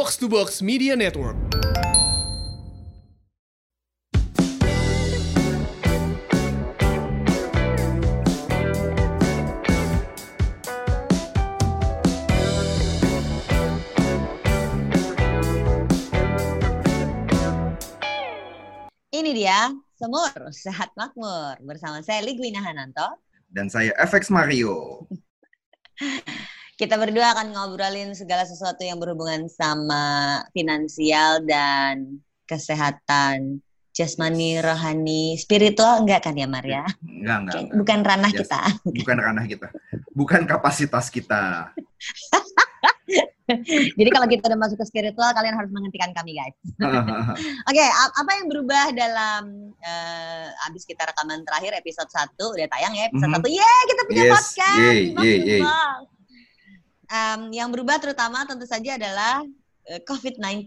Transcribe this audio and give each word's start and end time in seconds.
Box 0.00 0.16
to 0.16 0.32
Box 0.32 0.64
Media 0.64 0.96
Network. 0.96 1.36
Ini 19.12 19.36
dia, 19.36 19.68
Semur, 20.00 20.32
Sehat 20.48 20.96
Makmur. 20.96 21.60
Bersama 21.60 22.00
saya 22.00 22.24
Ligwina 22.24 22.64
Hananto. 22.64 23.20
Dan 23.52 23.68
saya 23.68 23.92
FX 24.00 24.32
Mario. 24.32 25.04
Kita 26.80 26.96
berdua 26.96 27.36
akan 27.36 27.52
ngobrolin 27.52 28.16
segala 28.16 28.48
sesuatu 28.48 28.80
yang 28.80 28.96
berhubungan 28.96 29.52
sama 29.52 30.00
finansial 30.56 31.44
dan 31.44 32.24
kesehatan 32.48 33.60
jasmani, 33.92 34.56
rohani, 34.58 35.36
spiritual 35.36 36.00
enggak 36.00 36.24
kan 36.24 36.32
ya 36.32 36.48
Maria? 36.48 36.88
Enggak, 37.04 37.36
enggak. 37.36 37.54
enggak. 37.60 37.76
Bukan 37.76 37.98
ranah 38.00 38.30
Yes. 38.32 38.38
kita. 38.40 38.60
Bukan 38.96 39.16
ranah 39.20 39.44
kita. 39.44 39.68
Bukan 40.16 40.42
kapasitas 40.48 41.12
kita. 41.12 41.68
Jadi 43.98 44.08
kalau 44.08 44.24
kita 44.24 44.46
udah 44.46 44.56
masuk 44.56 44.78
ke 44.78 44.86
spiritual, 44.86 45.34
kalian 45.34 45.58
harus 45.58 45.74
menghentikan 45.74 46.14
kami 46.14 46.32
guys. 46.32 46.54
Oke, 47.68 47.82
a- 47.82 48.14
apa 48.14 48.30
yang 48.38 48.46
berubah 48.48 48.94
dalam 48.94 49.74
eh, 49.76 50.48
abis 50.70 50.86
kita 50.86 51.02
rekaman 51.04 51.44
terakhir 51.44 51.74
episode 51.76 52.08
1 52.08 52.38
udah 52.40 52.66
tayang 52.70 52.94
ya 52.94 53.04
episode 53.10 53.26
Mhm. 53.26 53.42
1. 53.42 53.52
Yeay, 53.52 53.82
kita 53.84 54.02
punya 54.06 54.22
Yes, 54.22 54.32
podcast. 54.32 54.78
yeay, 54.80 55.36
di 55.44 55.60
Box 55.60 56.19
Em, 57.10 57.50
yang 57.50 57.74
berubah 57.74 57.98
terutama 57.98 58.46
tentu 58.46 58.62
saja 58.70 58.94
adalah 58.94 59.42
eh, 59.90 59.98
COVID-19. 60.06 60.62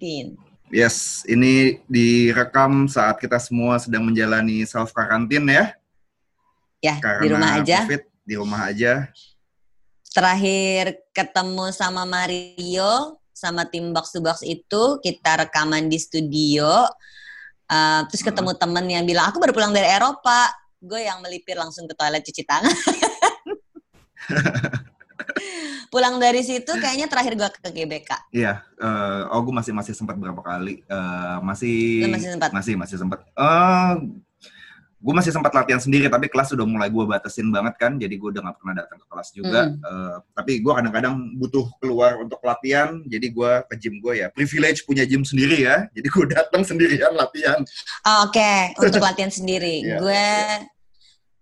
yes, 0.75 1.23
ini 1.23 1.79
direkam 1.87 2.91
saat 2.91 3.15
kita 3.15 3.39
semua 3.39 3.79
sedang 3.79 4.03
menjalani 4.03 4.67
self 4.67 4.91
karantin 4.91 5.47
ya. 5.47 5.71
Ya, 6.83 6.99
Karena 6.99 7.23
di 7.23 7.27
rumah 7.31 7.51
aja. 7.63 7.77
COVID, 7.87 8.03
di 8.27 8.35
rumah 8.35 8.61
aja. 8.67 9.07
Terakhir 10.11 10.99
ketemu 11.15 11.71
sama 11.71 12.03
Mario 12.03 13.15
sama 13.31 13.63
tim 13.63 13.95
Box 13.95 14.11
to 14.11 14.19
Box 14.19 14.43
itu 14.43 14.99
kita 14.99 15.47
rekaman 15.47 15.87
di 15.87 15.95
studio. 15.95 16.83
Eh, 17.71 18.01
terus 18.11 18.19
ketemu 18.19 18.51
temen 18.59 18.83
yang 18.91 19.07
bilang 19.07 19.31
aku 19.31 19.39
baru 19.39 19.55
pulang 19.55 19.71
dari 19.71 19.87
Eropa. 19.87 20.51
Gue 20.83 21.07
yang 21.07 21.23
melipir 21.23 21.55
langsung 21.55 21.87
ke 21.87 21.95
toilet 21.95 22.19
cuci 22.19 22.43
tangan. 22.43 22.75
pulang 25.93 26.17
dari 26.17 26.41
situ 26.41 26.73
kayaknya 26.73 27.05
terakhir 27.05 27.33
gue 27.37 27.49
ke 27.53 27.69
GBK. 27.69 28.09
Iya, 28.33 28.65
eh, 28.81 29.21
oh 29.29 29.45
gue 29.45 29.53
masih 29.53 29.73
masih 29.77 29.93
sempat 29.93 30.17
berapa 30.17 30.41
kali. 30.41 30.81
Eh, 30.81 31.37
masih 31.45 32.07
Lu 32.07 32.09
masih 32.09 32.29
sempat? 32.33 32.49
masih 32.49 32.73
masih 32.73 32.97
sempat. 32.97 33.19
Eh, 33.21 33.93
gue 35.03 35.13
masih 35.13 35.35
sempat 35.35 35.51
latihan 35.51 35.83
sendiri, 35.83 36.07
tapi 36.07 36.31
kelas 36.31 36.55
udah 36.55 36.63
mulai 36.63 36.87
gue 36.87 37.03
batasin 37.03 37.51
banget 37.51 37.75
kan, 37.75 37.99
jadi 37.99 38.15
gue 38.15 38.29
udah 38.31 38.39
nggak 38.39 38.57
pernah 38.57 38.75
datang 38.79 38.97
ke 39.03 39.07
kelas 39.11 39.29
juga. 39.35 39.61
Mm. 39.67 39.75
Eh, 39.83 40.17
tapi 40.31 40.51
gue 40.63 40.73
kadang-kadang 40.73 41.15
butuh 41.35 41.65
keluar 41.83 42.23
untuk 42.23 42.39
latihan, 42.39 43.03
jadi 43.03 43.27
gue 43.27 43.51
ke 43.67 43.75
gym 43.83 43.99
gue 43.99 44.13
ya. 44.23 44.27
Privilege 44.31 44.87
punya 44.87 45.03
gym 45.03 45.27
sendiri 45.27 45.67
ya, 45.67 45.91
jadi 45.91 46.07
gue 46.07 46.25
datang 46.31 46.63
sendirian 46.63 47.11
latihan. 47.19 47.59
Oh, 48.07 48.31
Oke, 48.31 48.71
untuk 48.79 49.03
latihan 49.03 49.29
sendiri. 49.29 49.83
Iya, 49.83 49.99
gue. 49.99 50.27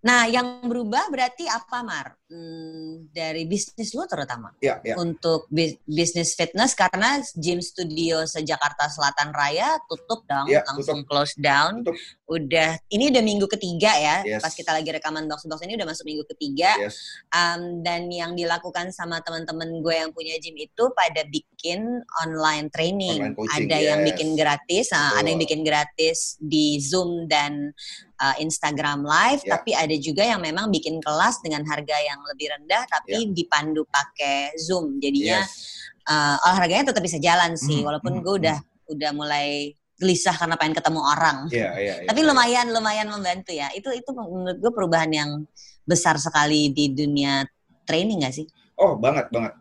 Nah, 0.02 0.26
yang 0.26 0.66
berubah 0.66 1.14
berarti 1.14 1.46
apa, 1.46 1.86
Mar? 1.86 2.18
Hmm, 2.26 3.12
dari 3.14 3.46
bisnis 3.46 3.94
lu 3.94 4.08
terutama. 4.10 4.50
Ya, 4.58 4.82
ya. 4.82 4.98
Untuk 4.98 5.46
bis- 5.52 5.78
bisnis 5.86 6.34
fitness 6.34 6.74
karena 6.74 7.22
gym 7.38 7.62
studio 7.62 8.26
se-Jakarta 8.26 8.90
Selatan 8.90 9.30
Raya 9.30 9.78
tutup 9.86 10.26
dong, 10.26 10.50
Iya, 10.50 10.66
langsung 10.66 11.06
close 11.06 11.38
down. 11.38 11.86
Tutup. 11.86 11.94
Udah 12.32 12.80
ini 12.88 13.12
udah 13.12 13.22
minggu 13.22 13.46
ketiga 13.52 13.92
ya. 14.00 14.16
Yes. 14.24 14.42
Pas 14.42 14.56
kita 14.56 14.72
lagi 14.74 14.90
rekaman 14.90 15.28
box 15.28 15.44
box 15.46 15.62
ini 15.68 15.76
udah 15.76 15.88
masuk 15.92 16.08
minggu 16.08 16.24
ketiga. 16.34 16.72
Yes. 16.82 16.96
Um, 17.36 17.84
dan 17.84 18.08
yang 18.08 18.34
dilakukan 18.34 18.96
sama 18.96 19.20
teman-teman 19.22 19.84
gue 19.84 19.96
yang 20.02 20.16
punya 20.16 20.40
gym 20.40 20.56
itu 20.56 20.84
pada 20.96 21.28
bikin 21.28 21.84
online 22.24 22.72
training. 22.72 23.22
Online 23.22 23.36
coaching, 23.36 23.68
ada 23.68 23.78
yang 23.78 24.00
yes. 24.02 24.08
bikin 24.16 24.30
gratis, 24.40 24.86
ah, 24.96 25.20
ada 25.20 25.28
yang 25.28 25.38
Betul. 25.38 25.46
bikin 25.52 25.62
gratis 25.68 26.40
di 26.40 26.80
Zoom 26.80 27.28
dan 27.28 27.76
uh, 28.22 28.36
Instagram 28.38 29.02
Live, 29.02 29.42
Ya. 29.44 29.58
tapi 29.58 29.74
ada 29.74 29.96
juga 29.98 30.22
yang 30.22 30.40
memang 30.40 30.70
bikin 30.70 31.02
kelas 31.02 31.42
dengan 31.42 31.66
harga 31.66 31.98
yang 31.98 32.22
lebih 32.30 32.54
rendah, 32.54 32.86
tapi 32.86 33.34
dipandu 33.34 33.84
pakai 33.90 34.54
Zoom. 34.62 35.02
Jadinya 35.02 35.42
Yes. 35.42 35.82
uh, 36.06 36.38
olahraganya 36.46 36.94
tetap 36.94 37.02
bisa 37.02 37.18
jalan 37.18 37.58
sih, 37.58 37.82
Mhm, 37.82 37.86
walaupun 37.90 38.14
mhm, 38.18 38.22
gue 38.22 38.34
udah 38.46 38.58
udah 38.92 39.12
mulai 39.16 39.74
gelisah 39.98 40.34
karena 40.34 40.58
pengen 40.58 40.76
ketemu 40.78 41.02
orang. 41.02 41.38
Iya, 41.50 41.70
iya, 41.78 41.94
iya. 42.02 42.08
Tapi 42.10 42.20
lumayan 42.26 42.74
lumayan 42.74 43.08
membantu 43.10 43.54
ya. 43.54 43.70
Itu 43.72 43.94
itu 43.94 44.10
menurut 44.14 44.58
gue 44.58 44.72
perubahan 44.74 45.12
yang 45.14 45.46
besar 45.86 46.18
sekali 46.18 46.74
di 46.74 46.90
dunia 46.94 47.46
training 47.86 48.26
gak 48.26 48.34
sih? 48.34 48.46
Oh 48.82 48.98
banget 48.98 49.30
banget. 49.30 49.54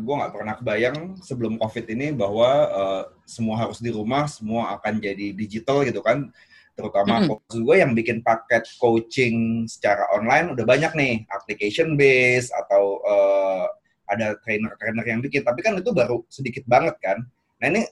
gue 0.00 0.14
nggak 0.16 0.32
pernah 0.32 0.54
kebayang 0.56 1.20
sebelum 1.20 1.60
COVID 1.60 1.84
ini 1.92 2.08
bahwa 2.16 2.48
eh, 2.72 3.02
semua 3.28 3.60
harus 3.60 3.84
di 3.84 3.92
rumah, 3.92 4.24
semua 4.24 4.80
akan 4.80 4.96
jadi 4.96 5.36
digital 5.36 5.84
gitu 5.84 6.00
kan. 6.00 6.32
Terutama 6.72 7.20
Mm-mm. 7.20 7.28
coach 7.28 7.56
gue 7.60 7.76
yang 7.78 7.92
bikin 7.92 8.24
paket 8.24 8.64
coaching 8.80 9.68
secara 9.68 10.08
online 10.16 10.56
udah 10.56 10.64
banyak 10.64 10.92
nih, 10.96 11.14
application 11.28 11.94
base 12.00 12.48
atau 12.48 12.98
eh, 13.04 13.64
ada 14.08 14.36
trainer-trainer 14.40 15.04
yang 15.04 15.20
bikin. 15.20 15.44
Tapi 15.44 15.60
kan 15.60 15.76
itu 15.76 15.92
baru 15.92 16.24
sedikit 16.32 16.64
banget 16.64 16.96
kan. 17.00 17.20
Nah 17.60 17.68
ini 17.68 17.82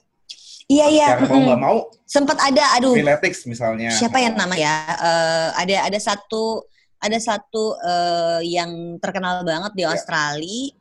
Iya 0.71 0.87
iya. 0.87 1.07
secara 1.19 1.27
mau 1.27 1.41
nggak 1.51 1.61
mau, 1.67 1.77
Sempat 2.07 2.37
ada, 2.39 2.63
aduh. 2.79 2.95
Freeletics 2.95 3.43
misalnya. 3.43 3.91
Siapa 3.91 4.23
yang 4.23 4.39
nama 4.39 4.55
ya? 4.55 4.75
Eh, 4.87 5.49
ada 5.67 5.75
ada 5.91 5.99
satu 5.99 6.63
ada 6.95 7.19
satu 7.19 7.75
eh, 7.75 8.39
yang 8.47 8.95
terkenal 9.03 9.43
banget 9.43 9.75
di 9.75 9.83
Ya. 9.83 9.91
Australia. 9.91 10.71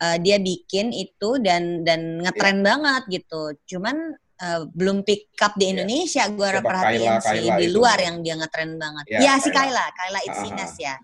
Eh, 0.00 0.16
dia 0.24 0.36
bikin 0.42 0.90
itu 0.90 1.38
dan 1.44 1.86
dan 1.86 2.18
ngetren 2.26 2.58
banget 2.64 3.22
gitu. 3.22 3.54
Cuman 3.70 4.18
eh, 4.40 4.60
belum 4.66 5.04
pick 5.04 5.36
up 5.38 5.54
di 5.54 5.68
Ya. 5.68 5.70
Indonesia. 5.76 6.24
Gue 6.28 6.48
Siapa? 6.48 6.64
perhatiin 6.64 7.00
Kaila- 7.00 7.20
sih 7.22 7.38
Kaila 7.44 7.56
di 7.56 7.66
itu. 7.66 7.74
luar 7.76 7.98
yang 8.00 8.16
dia 8.20 8.34
ngetren 8.34 8.70
banget. 8.76 9.04
Ya, 9.06 9.18
Ya, 9.20 9.32
si 9.36 9.48
Kaila. 9.48 9.86
Kaila, 9.92 10.20
Itsinas 10.24 10.72
Ah, 10.72 10.80
ya. 10.80 10.94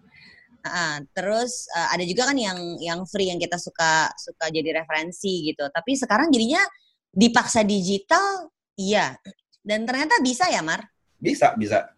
Ah, 0.67 0.97
terus 1.13 1.71
eh, 1.71 1.89
ada 1.95 2.03
juga 2.03 2.27
kan 2.27 2.35
yang 2.35 2.59
yang 2.81 3.01
free 3.07 3.31
yang 3.31 3.39
kita 3.39 3.55
suka 3.55 4.11
suka 4.17 4.51
jadi 4.51 4.83
referensi 4.83 5.47
gitu. 5.47 5.63
Tapi 5.69 5.95
sekarang 5.95 6.29
jadinya 6.29 6.65
dipaksa 7.09 7.63
digital, 7.63 8.51
iya. 8.75 9.15
Dan 9.63 9.87
ternyata 9.87 10.19
bisa 10.21 10.47
ya, 10.47 10.63
Mar? 10.63 10.83
Bisa, 11.17 11.57
bisa. 11.57 11.91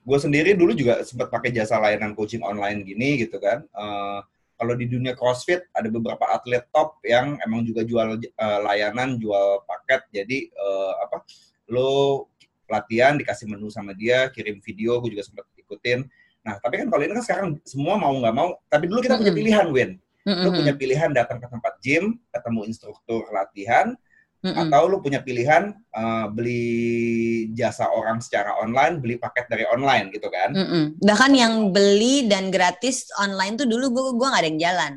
gue 0.00 0.18
sendiri 0.20 0.52
dulu 0.54 0.70
juga 0.70 1.02
sempat 1.02 1.30
pakai 1.30 1.50
jasa 1.50 1.78
layanan 1.78 2.12
coaching 2.12 2.42
online 2.42 2.82
gini 2.82 3.22
gitu 3.22 3.38
kan. 3.38 3.62
Eh, 3.64 4.18
kalau 4.60 4.76
di 4.76 4.84
dunia 4.84 5.16
CrossFit 5.16 5.64
ada 5.72 5.88
beberapa 5.88 6.28
atlet 6.28 6.68
top 6.68 7.00
yang 7.08 7.40
emang 7.40 7.64
juga 7.64 7.80
jual 7.80 8.20
eh, 8.20 8.60
layanan, 8.60 9.16
jual 9.16 9.64
paket. 9.64 10.04
Jadi 10.12 10.52
eh, 10.52 10.92
apa? 11.00 11.24
Lo 11.72 12.28
latihan 12.68 13.16
dikasih 13.16 13.48
menu 13.48 13.72
sama 13.72 13.96
dia, 13.96 14.28
kirim 14.28 14.60
video, 14.60 15.00
gue 15.00 15.16
juga 15.16 15.24
sempat 15.24 15.48
ikutin. 15.56 16.04
Nah, 16.44 16.60
tapi 16.60 16.84
kan 16.84 16.92
kalau 16.92 17.02
ini 17.08 17.16
kan 17.16 17.24
sekarang 17.24 17.48
semua 17.64 17.96
mau 17.96 18.12
nggak 18.12 18.36
mau. 18.36 18.60
Tapi 18.68 18.84
dulu 18.84 19.00
kita 19.00 19.16
punya 19.16 19.32
pilihan, 19.32 19.66
Win. 19.72 19.96
Lo 20.28 20.52
Mm-mm. 20.52 20.60
punya 20.60 20.74
pilihan 20.76 21.10
datang 21.16 21.40
ke 21.40 21.48
tempat 21.48 21.74
gym, 21.80 22.20
ketemu 22.28 22.60
instruktur 22.68 23.24
latihan, 23.32 23.96
Mm-mm. 24.40 24.56
atau 24.56 24.88
lu 24.88 25.04
punya 25.04 25.20
pilihan 25.20 25.76
uh, 25.92 26.26
beli 26.32 27.52
jasa 27.52 27.92
orang 27.92 28.24
secara 28.24 28.56
online, 28.56 28.96
beli 28.96 29.20
paket 29.20 29.44
dari 29.52 29.68
online 29.68 30.08
gitu 30.16 30.32
kan? 30.32 30.56
Mm-mm. 30.56 30.96
Bahkan 30.96 31.32
yang 31.36 31.76
beli 31.76 32.24
dan 32.24 32.48
gratis 32.48 33.12
online 33.20 33.60
tuh 33.60 33.68
dulu 33.68 33.92
gue 33.92 34.04
gua 34.16 34.32
nggak 34.32 34.42
ada 34.42 34.48
yang 34.48 34.60
jalan, 34.64 34.92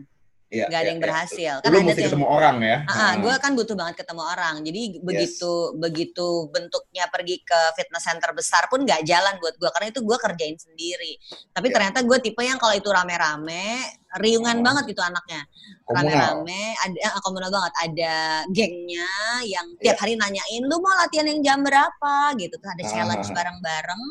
Iya. 0.53 0.69
nggak 0.69 0.79
ada 0.79 0.85
iya, 0.85 0.91
yang 0.93 1.01
iya. 1.01 1.05
berhasil. 1.09 1.53
Lu 1.57 1.65
Kan 1.65 1.71
ada 1.73 1.81
mesti 1.81 1.97
yang 1.97 2.07
ketemu 2.13 2.27
orang 2.29 2.55
ya. 2.61 2.77
Ah, 2.85 2.93
Nah, 2.93 3.13
gue 3.25 3.33
kan 3.41 3.51
butuh 3.57 3.75
banget 3.75 3.95
ketemu 4.05 4.21
orang. 4.21 4.55
Jadi 4.61 4.81
begitu 5.01 5.51
begitu 5.81 6.27
bentuknya 6.53 7.05
pergi 7.09 7.35
ke 7.41 7.59
fitness 7.73 8.05
center 8.05 8.31
besar 8.37 8.69
pun 8.69 8.85
nggak 8.85 9.01
jalan 9.01 9.33
buat 9.41 9.57
gue 9.57 9.69
karena 9.73 9.87
itu 9.89 10.05
gue 10.05 10.17
kerjain 10.21 10.55
sendiri. 10.55 11.17
Tapi 11.51 11.67
Ya. 11.67 11.73
ternyata 11.73 11.99
gue 12.05 12.17
tipe 12.21 12.39
yang 12.45 12.61
kalau 12.61 12.77
itu 12.77 12.85
rame-rame, 12.85 13.81
riungan 14.15 14.57
Oh. 14.59 14.63
banget 14.63 14.85
itu 14.93 15.01
anaknya. 15.01 15.41
Rame-rame, 15.83 16.63
ada 16.75 16.95
eh, 16.95 17.21
komunal 17.21 17.49
banget. 17.49 17.73
Ada 17.81 18.15
gengnya 18.47 19.09
yang 19.43 19.67
tiap 19.77 19.97
hari 19.97 20.15
nanyain 20.15 20.63
lu 20.63 20.77
mau 20.77 20.93
latihan 20.95 21.25
yang 21.25 21.41
jam 21.41 21.59
berapa 21.59 22.13
gitu. 22.35 22.55
Tuh 22.55 22.69
ada 22.69 22.83
Ah. 22.83 22.89
challenge 22.89 23.27
bareng-bareng. 23.29 24.03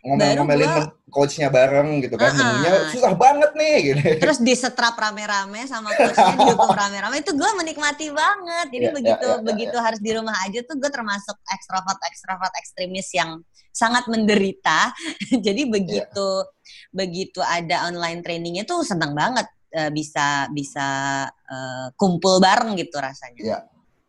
Ngomel-ngomelin 0.00 0.68
men- 0.70 0.92
coachnya 1.10 1.48
bareng 1.48 2.00
gitu 2.00 2.14
kan, 2.14 2.30
Ah, 2.30 2.34
ah. 2.34 2.38
menunya 2.38 2.72
susah 2.88 3.14
banget 3.14 3.50
nih 3.52 3.76
gitu. 3.82 4.00
Terus 4.16 4.38
disetrap 4.38 4.94
rame-rame 4.94 5.66
sama 5.66 5.90
coachnya 5.90 6.34
dihukum 6.36 6.70
rame-rame 6.70 7.16
itu 7.18 7.32
gue 7.32 7.50
menikmati 7.56 8.06
banget. 8.08 8.66
Jadi 8.70 8.86
ya, 8.86 8.92
begitu 8.94 9.26
ya, 9.26 9.36
ya, 9.36 9.42
begitu 9.42 9.76
harus 9.76 9.98
di 9.98 10.10
rumah 10.12 10.36
aja 10.40 10.62
tuh 10.62 10.76
gue 10.76 10.88
termasuk 10.88 11.36
ekstrovert 11.48 11.98
ekstrovert 12.06 12.54
ekstremis 12.56 13.10
yang 13.10 13.42
sangat 13.70 14.06
menderita. 14.06 14.94
Jadi 15.46 15.62
begitu 15.66 16.28
begitu 16.90 17.40
ada 17.40 17.88
online 17.88 18.20
trainingnya 18.20 18.66
tuh 18.66 18.82
senang 18.82 19.14
banget 19.14 19.46
eh, 19.72 19.90
bisa 19.90 20.50
bisa 20.50 20.86
eh, 21.30 21.86
kumpul 21.94 22.38
bareng 22.38 22.78
gitu 22.78 22.98
rasanya. 22.98 23.66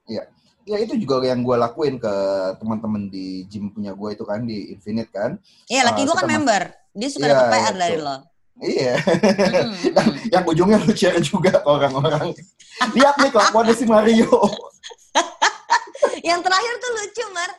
Iya. 0.08 0.24
ya 0.62 0.78
itu 0.78 0.94
juga 0.94 1.25
yang 1.25 1.42
gue 1.42 1.58
lakuin 1.58 1.98
ke 1.98 2.13
teman-teman 2.62 3.10
di 3.10 3.50
gym 3.50 3.74
punya 3.74 3.98
gue 3.98 4.10
itu 4.13 4.24
kan 4.24 4.46
di 4.46 4.72
Infinite 4.72 5.10
kan. 5.10 5.42
Iya, 5.66 5.90
laki 5.90 6.06
Uh, 6.06 6.08
gue 6.13 6.16
kan 6.22 6.28
member. 6.30 6.63
Dia 6.94 7.10
suka 7.10 7.25
Iya, 7.25 7.34
dapat 7.34 7.46
iya, 7.50 7.52
PR 7.52 7.75
dari 7.75 7.98
betul. 7.98 8.06
lo. 8.06 8.18
Iya. 8.62 8.94
Mm, 9.02 9.74
yang, 9.98 10.10
yang 10.30 10.44
ujungnya 10.46 10.78
lu 10.86 10.94
share 10.94 11.18
juga 11.34 11.66
orang-orang. 11.66 12.30
Lihat 12.94 13.16
nih 13.18 13.31
kelakuannya 13.34 13.74
si 13.74 13.86
Mario. 13.90 14.30
Yang 16.30 16.40
terakhir 16.46 16.74
tuh 16.78 16.92
lucu, 16.94 17.25
Mar. 17.34 17.52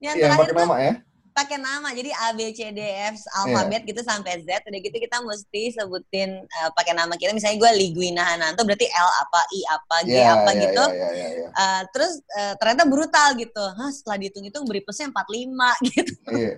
Yang 0.00 0.14
Iya, 0.16 0.24
terakhir 0.24 0.40
pakai 0.40 0.54
tuh 0.56 0.64
nama 0.64 0.76
ya. 0.80 0.92
Pakai 1.36 1.60
nama. 1.60 1.92
Jadi 1.92 2.08
A 2.10 2.32
B 2.32 2.48
C 2.50 2.72
D 2.72 2.80
F 3.12 3.20
alfabet 3.36 3.84
Iya. 3.84 3.88
gitu 3.92 4.00
sampai 4.00 4.40
Z. 4.40 4.64
Udah 4.64 4.80
gitu 4.80 4.96
kita 4.96 5.20
mesti 5.20 5.76
sebutin 5.76 6.30
eh, 6.40 6.70
pakai 6.72 6.96
nama 6.96 7.12
kita. 7.14 7.36
Misalnya 7.36 7.60
gue 7.60 7.70
Liguina 7.76 8.24
Hananto 8.24 8.64
berarti 8.64 8.88
L 8.88 9.08
apa, 9.20 9.40
I 9.52 9.60
apa, 9.68 9.96
G 10.02 10.10
Iya, 10.10 10.24
apa 10.32 10.50
iya, 10.50 10.62
gitu. 10.64 10.84
iya, 10.88 10.96
iya, 10.96 11.08
iya, 11.12 11.28
iya. 11.44 11.48
Eh, 11.52 11.82
terus 11.92 12.12
eh, 12.32 12.54
ternyata 12.56 12.88
brutal 12.88 13.28
gitu. 13.36 13.60
Hah, 13.60 13.90
setelah 13.92 14.16
dihitung-hitung 14.16 14.64
beri 14.64 14.80
plusnya 14.80 15.12
45 15.12 15.84
gitu. 15.92 16.12
Iya. 16.32 16.52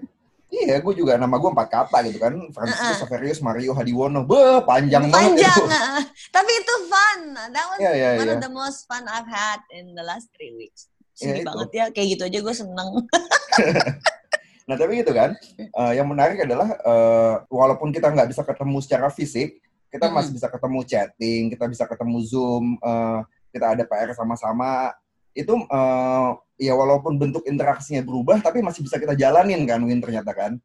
Iya, 0.49 0.81
gue 0.81 0.95
juga 0.97 1.21
nama 1.21 1.37
gue 1.37 1.51
empat 1.53 1.69
kata 1.69 2.09
gitu 2.09 2.25
kan. 2.25 2.33
Francisco 2.57 2.81
Uh-uh. 2.81 3.01
Saverius 3.05 3.45
Mario 3.45 3.77
Hadiwono. 3.77 4.25
Beuh, 4.25 4.65
panjang, 4.65 5.13
banget 5.13 5.45
itu. 5.45 5.63
eh. 5.69 6.03
Tapi 6.33 6.51
itu 6.57 6.75
fun. 6.89 7.21
That 7.53 7.65
was 7.69 7.77
Iya, 7.85 7.93
iya, 7.93 8.09
one 8.17 8.25
iya. 8.25 8.33
of 8.33 8.41
the 8.41 8.49
most 8.49 8.89
fun 8.89 9.05
I've 9.05 9.29
had 9.29 9.61
in 9.77 9.93
the 9.93 10.01
last 10.01 10.33
three 10.33 10.57
weeks. 10.57 10.89
Iya, 11.21 11.37
Sedih 11.37 11.43
itu. 11.45 11.49
banget 11.53 11.69
ya. 11.77 11.85
Kayak 11.93 12.09
gitu 12.17 12.23
aja 12.25 12.39
gue 12.41 12.55
seneng. 12.57 12.89
Nah, 14.69 14.77
tapi 14.77 15.01
gitu 15.01 15.17
kan. 15.17 15.33
eh, 15.57 15.93
yang 15.97 16.05
menarik 16.05 16.45
adalah 16.45 16.69
eh, 16.77 17.35
walaupun 17.49 17.89
kita 17.89 18.13
nggak 18.13 18.29
bisa 18.29 18.45
ketemu 18.45 18.79
secara 18.85 19.09
fisik, 19.09 19.65
kita 19.89 20.07
Mm-mm. 20.07 20.21
masih 20.21 20.33
bisa 20.37 20.49
ketemu 20.53 20.81
chatting, 20.85 21.43
kita 21.49 21.65
bisa 21.65 21.85
ketemu 21.89 22.17
Zoom, 22.21 22.77
eh, 22.77 23.19
kita 23.49 23.67
ada 23.73 23.83
PR 23.89 24.13
sama-sama. 24.13 24.93
Itu 25.33 25.57
eh, 25.65 26.29
ya 26.61 26.77
walaupun 26.77 27.17
bentuk 27.17 27.49
interaksinya 27.49 28.05
berubah, 28.05 28.45
tapi 28.45 28.61
masih 28.61 28.85
bisa 28.85 29.01
kita 29.01 29.17
jalanin 29.17 29.65
kan, 29.65 29.81
Win 29.81 30.05
ternyata 30.05 30.37
kan. 30.37 30.61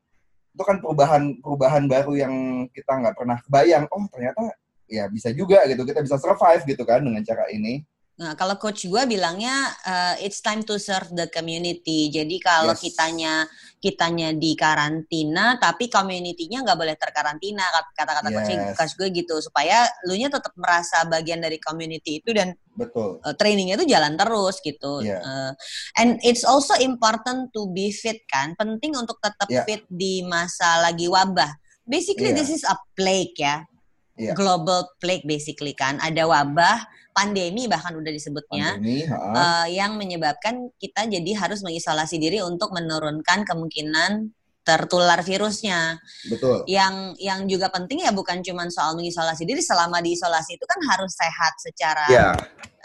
Itu 0.52 0.64
kan 0.68 0.84
perubahan 0.84 1.40
perubahan 1.40 1.88
baru 1.88 2.14
yang 2.20 2.34
kita 2.76 2.92
nggak 3.00 3.16
pernah 3.16 3.40
kebayang. 3.40 3.88
Oh 3.88 4.04
ternyata 4.12 4.52
ya 4.92 5.08
bisa 5.08 5.32
juga 5.32 5.64
gitu, 5.72 5.88
kita 5.88 6.04
bisa 6.04 6.20
survive 6.20 6.62
gitu 6.68 6.84
kan 6.84 7.00
dengan 7.00 7.24
cara 7.24 7.48
ini. 7.56 7.88
Nah, 8.14 8.38
kalau 8.38 8.62
coach 8.62 8.86
gue 8.86 9.04
bilangnya 9.10 9.54
uh, 9.84 10.14
it's 10.22 10.38
time 10.38 10.62
to 10.62 10.78
serve 10.78 11.10
the 11.18 11.26
community. 11.34 12.14
Jadi 12.14 12.38
kalau 12.38 12.78
Yes. 12.78 12.82
kitanya 12.86 13.34
kitanya 13.82 14.30
di 14.32 14.54
karantina, 14.54 15.58
tapi 15.58 15.90
community-nya 15.90 16.62
nggak 16.62 16.78
boleh 16.78 16.94
terkarantina. 16.94 17.66
Kat- 17.68 17.92
Kata-kata 17.98 18.30
coach, 18.30 18.54
Yes. 18.54 18.78
coach 18.78 18.94
gue 18.96 19.10
gitu 19.12 19.42
supaya 19.42 19.90
lu 20.06 20.14
nya 20.14 20.30
tetap 20.30 20.54
merasa 20.54 21.02
bagian 21.04 21.42
dari 21.42 21.58
community 21.58 22.22
itu 22.22 22.32
dan 22.38 22.54
Betul. 22.78 23.18
uh, 23.20 23.34
trainingnya 23.34 23.82
itu 23.82 23.90
jalan 23.90 24.14
terus 24.14 24.62
gitu. 24.62 25.02
Iya. 25.02 25.18
Uh, 25.18 25.52
and 25.98 26.22
it's 26.22 26.46
also 26.46 26.78
important 26.78 27.50
to 27.50 27.66
be 27.74 27.90
fit 27.90 28.22
kan. 28.30 28.54
Penting 28.54 28.94
untuk 28.94 29.18
tetap 29.18 29.50
Iya. 29.50 29.66
fit 29.66 29.84
di 29.90 30.22
masa 30.22 30.86
lagi 30.86 31.10
wabah. 31.10 31.50
Basically 31.84 32.30
Iya. 32.30 32.38
this 32.38 32.54
is 32.54 32.62
a 32.64 32.78
plague 32.94 33.34
ya. 33.36 33.66
Iya. 34.14 34.38
Global 34.38 34.94
plague 35.02 35.26
basically 35.26 35.74
kan. 35.74 35.98
Ada 35.98 36.24
wabah, 36.24 36.86
pandemi 37.14 37.70
bahkan 37.70 37.94
udah 37.94 38.12
disebutnya 38.12 38.82
Pandemi, 38.82 39.06
ha. 39.06 39.16
uh, 39.16 39.68
yang 39.70 39.96
menyebabkan 39.96 40.74
kita 40.82 41.06
jadi 41.06 41.32
harus 41.38 41.62
mengisolasi 41.62 42.18
diri 42.18 42.42
untuk 42.42 42.74
menurunkan 42.74 43.46
kemungkinan 43.46 44.34
tertular 44.64 45.20
virusnya. 45.22 46.00
betul. 46.32 46.64
Yang 46.66 47.20
yang 47.20 47.46
juga 47.52 47.68
penting 47.68 48.08
ya 48.08 48.16
bukan 48.16 48.40
cuma 48.42 48.64
soal 48.72 48.96
mengisolasi 48.96 49.44
diri, 49.44 49.60
selama 49.60 50.00
diisolasi 50.00 50.56
itu 50.56 50.66
kan 50.66 50.80
harus 50.88 51.12
sehat 51.14 51.54
secara 51.60 52.06
Ya, 52.08 52.28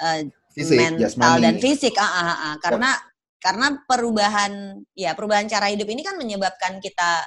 uh, 0.03 0.21
fisik, 0.51 0.79
mental 0.79 1.35
dan 1.39 1.55
fisik. 1.63 1.95
Ah, 1.97 2.11
ah, 2.11 2.29
ah. 2.29 2.55
Karena 2.59 2.91
karena 3.39 3.79
perubahan 3.87 4.83
ya 4.99 5.15
perubahan 5.15 5.47
cara 5.47 5.71
hidup 5.71 5.87
ini 5.87 6.03
kan 6.03 6.19
menyebabkan 6.19 6.83
kita 6.83 7.23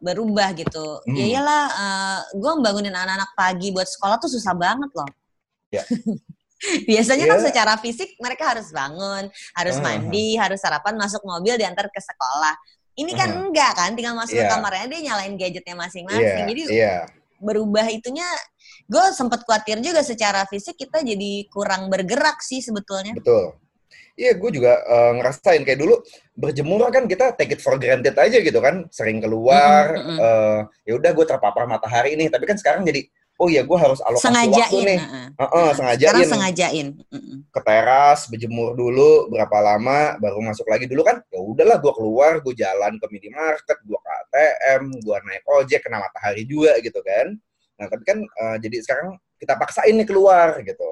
berubah 0.00 0.56
gitu. 0.56 1.04
Hmm. 1.04 1.12
Ya 1.12 1.24
iyalah, 1.36 1.64
gue 2.32 2.52
bangunin 2.64 2.96
anak-anak 2.96 3.36
pagi 3.36 3.68
buat 3.68 3.84
sekolah 3.84 4.16
tuh 4.16 4.32
susah 4.32 4.56
banget 4.56 4.88
loh. 4.96 5.10
Ya. 5.68 5.84
Biasanya 6.90 7.24
kan 7.24 7.38
Iya. 7.40 7.46
secara 7.50 7.74
fisik 7.80 8.16
mereka 8.20 8.52
harus 8.52 8.68
bangun, 8.68 9.32
harus 9.56 9.76
Ah. 9.80 9.82
mandi, 9.82 10.36
harus 10.36 10.60
sarapan, 10.60 10.94
masuk 11.00 11.24
mobil, 11.24 11.56
diantar 11.56 11.88
ke 11.88 12.00
sekolah. 12.00 12.54
Ini 13.00 13.12
kan 13.16 13.28
Ah. 13.32 13.38
enggak 13.48 13.72
kan, 13.76 13.90
tinggal 13.96 14.12
masuk 14.12 14.36
ke 14.36 14.44
Iya. 14.44 14.52
kamarnya 14.52 14.86
dia 14.92 15.00
nyalain 15.12 15.34
gadgetnya 15.40 15.76
masing-masing. 15.78 16.44
Jadi 16.44 16.62
iya. 16.68 17.08
berubah 17.40 17.88
itunya, 17.88 18.28
gue 18.84 19.04
sempat 19.16 19.40
khawatir 19.48 19.80
juga 19.80 20.04
secara 20.04 20.44
fisik 20.44 20.76
kita 20.76 21.00
jadi 21.00 21.48
kurang 21.48 21.88
bergerak 21.88 22.44
sih 22.44 22.60
sebetulnya. 22.60 23.16
Betul. 23.16 23.56
Iya, 24.20 24.36
gue 24.36 24.50
juga 24.52 24.76
eh, 24.84 25.12
ngerasain 25.16 25.64
kayak 25.64 25.80
dulu 25.80 25.96
berjemur 26.36 26.84
kan 26.92 27.08
kita 27.08 27.32
take 27.40 27.56
it 27.56 27.64
for 27.64 27.80
granted 27.80 28.12
aja 28.12 28.36
gitu 28.44 28.60
kan, 28.60 28.84
sering 28.92 29.16
keluar. 29.24 29.96
Mm-mm, 29.96 30.04
mm-mm. 30.12 30.18
eh, 30.20 30.60
ya 30.84 30.92
udah 31.00 31.10
gue 31.16 31.24
terpapar 31.24 31.64
matahari 31.64 32.20
nih, 32.20 32.28
tapi 32.28 32.44
kan 32.44 32.60
sekarang 32.60 32.84
jadi 32.84 33.08
oh 33.40 33.48
iya 33.48 33.64
gue 33.64 33.78
harus 33.80 34.04
alokasi 34.04 34.28
waktu 34.28 34.44
sengajain. 34.52 34.84
nih. 34.84 34.98
heeh. 35.00 35.26
Heeh, 35.40 35.68
sengajain 35.72 36.08
Sekarang 36.12 36.28
sengajain. 36.28 36.86
Ke 37.48 37.60
teras, 37.64 38.20
berjemur 38.28 38.76
dulu 38.76 39.32
berapa 39.32 39.56
lama, 39.64 40.20
baru 40.20 40.44
masuk 40.44 40.68
lagi 40.68 40.84
dulu 40.84 41.00
kan. 41.00 41.24
Ya 41.32 41.40
udahlah, 41.40 41.80
gue 41.80 41.92
keluar, 41.96 42.32
gue 42.44 42.52
jalan 42.52 43.00
ke 43.00 43.06
minimarket, 43.08 43.78
gue 43.80 43.98
ke 43.98 44.10
ATM, 44.12 44.82
gue 45.00 45.16
naik 45.24 45.44
ojek 45.48 45.80
kena 45.80 46.04
matahari 46.04 46.44
juga 46.44 46.76
gitu 46.84 47.00
kan. 47.00 47.32
Nah 47.80 47.86
tapi 47.88 48.02
kan 48.04 48.18
eh, 48.20 48.56
jadi 48.60 48.76
sekarang 48.84 49.16
kita 49.40 49.56
paksain 49.56 49.96
nih 49.96 50.04
keluar 50.04 50.60
gitu. 50.60 50.88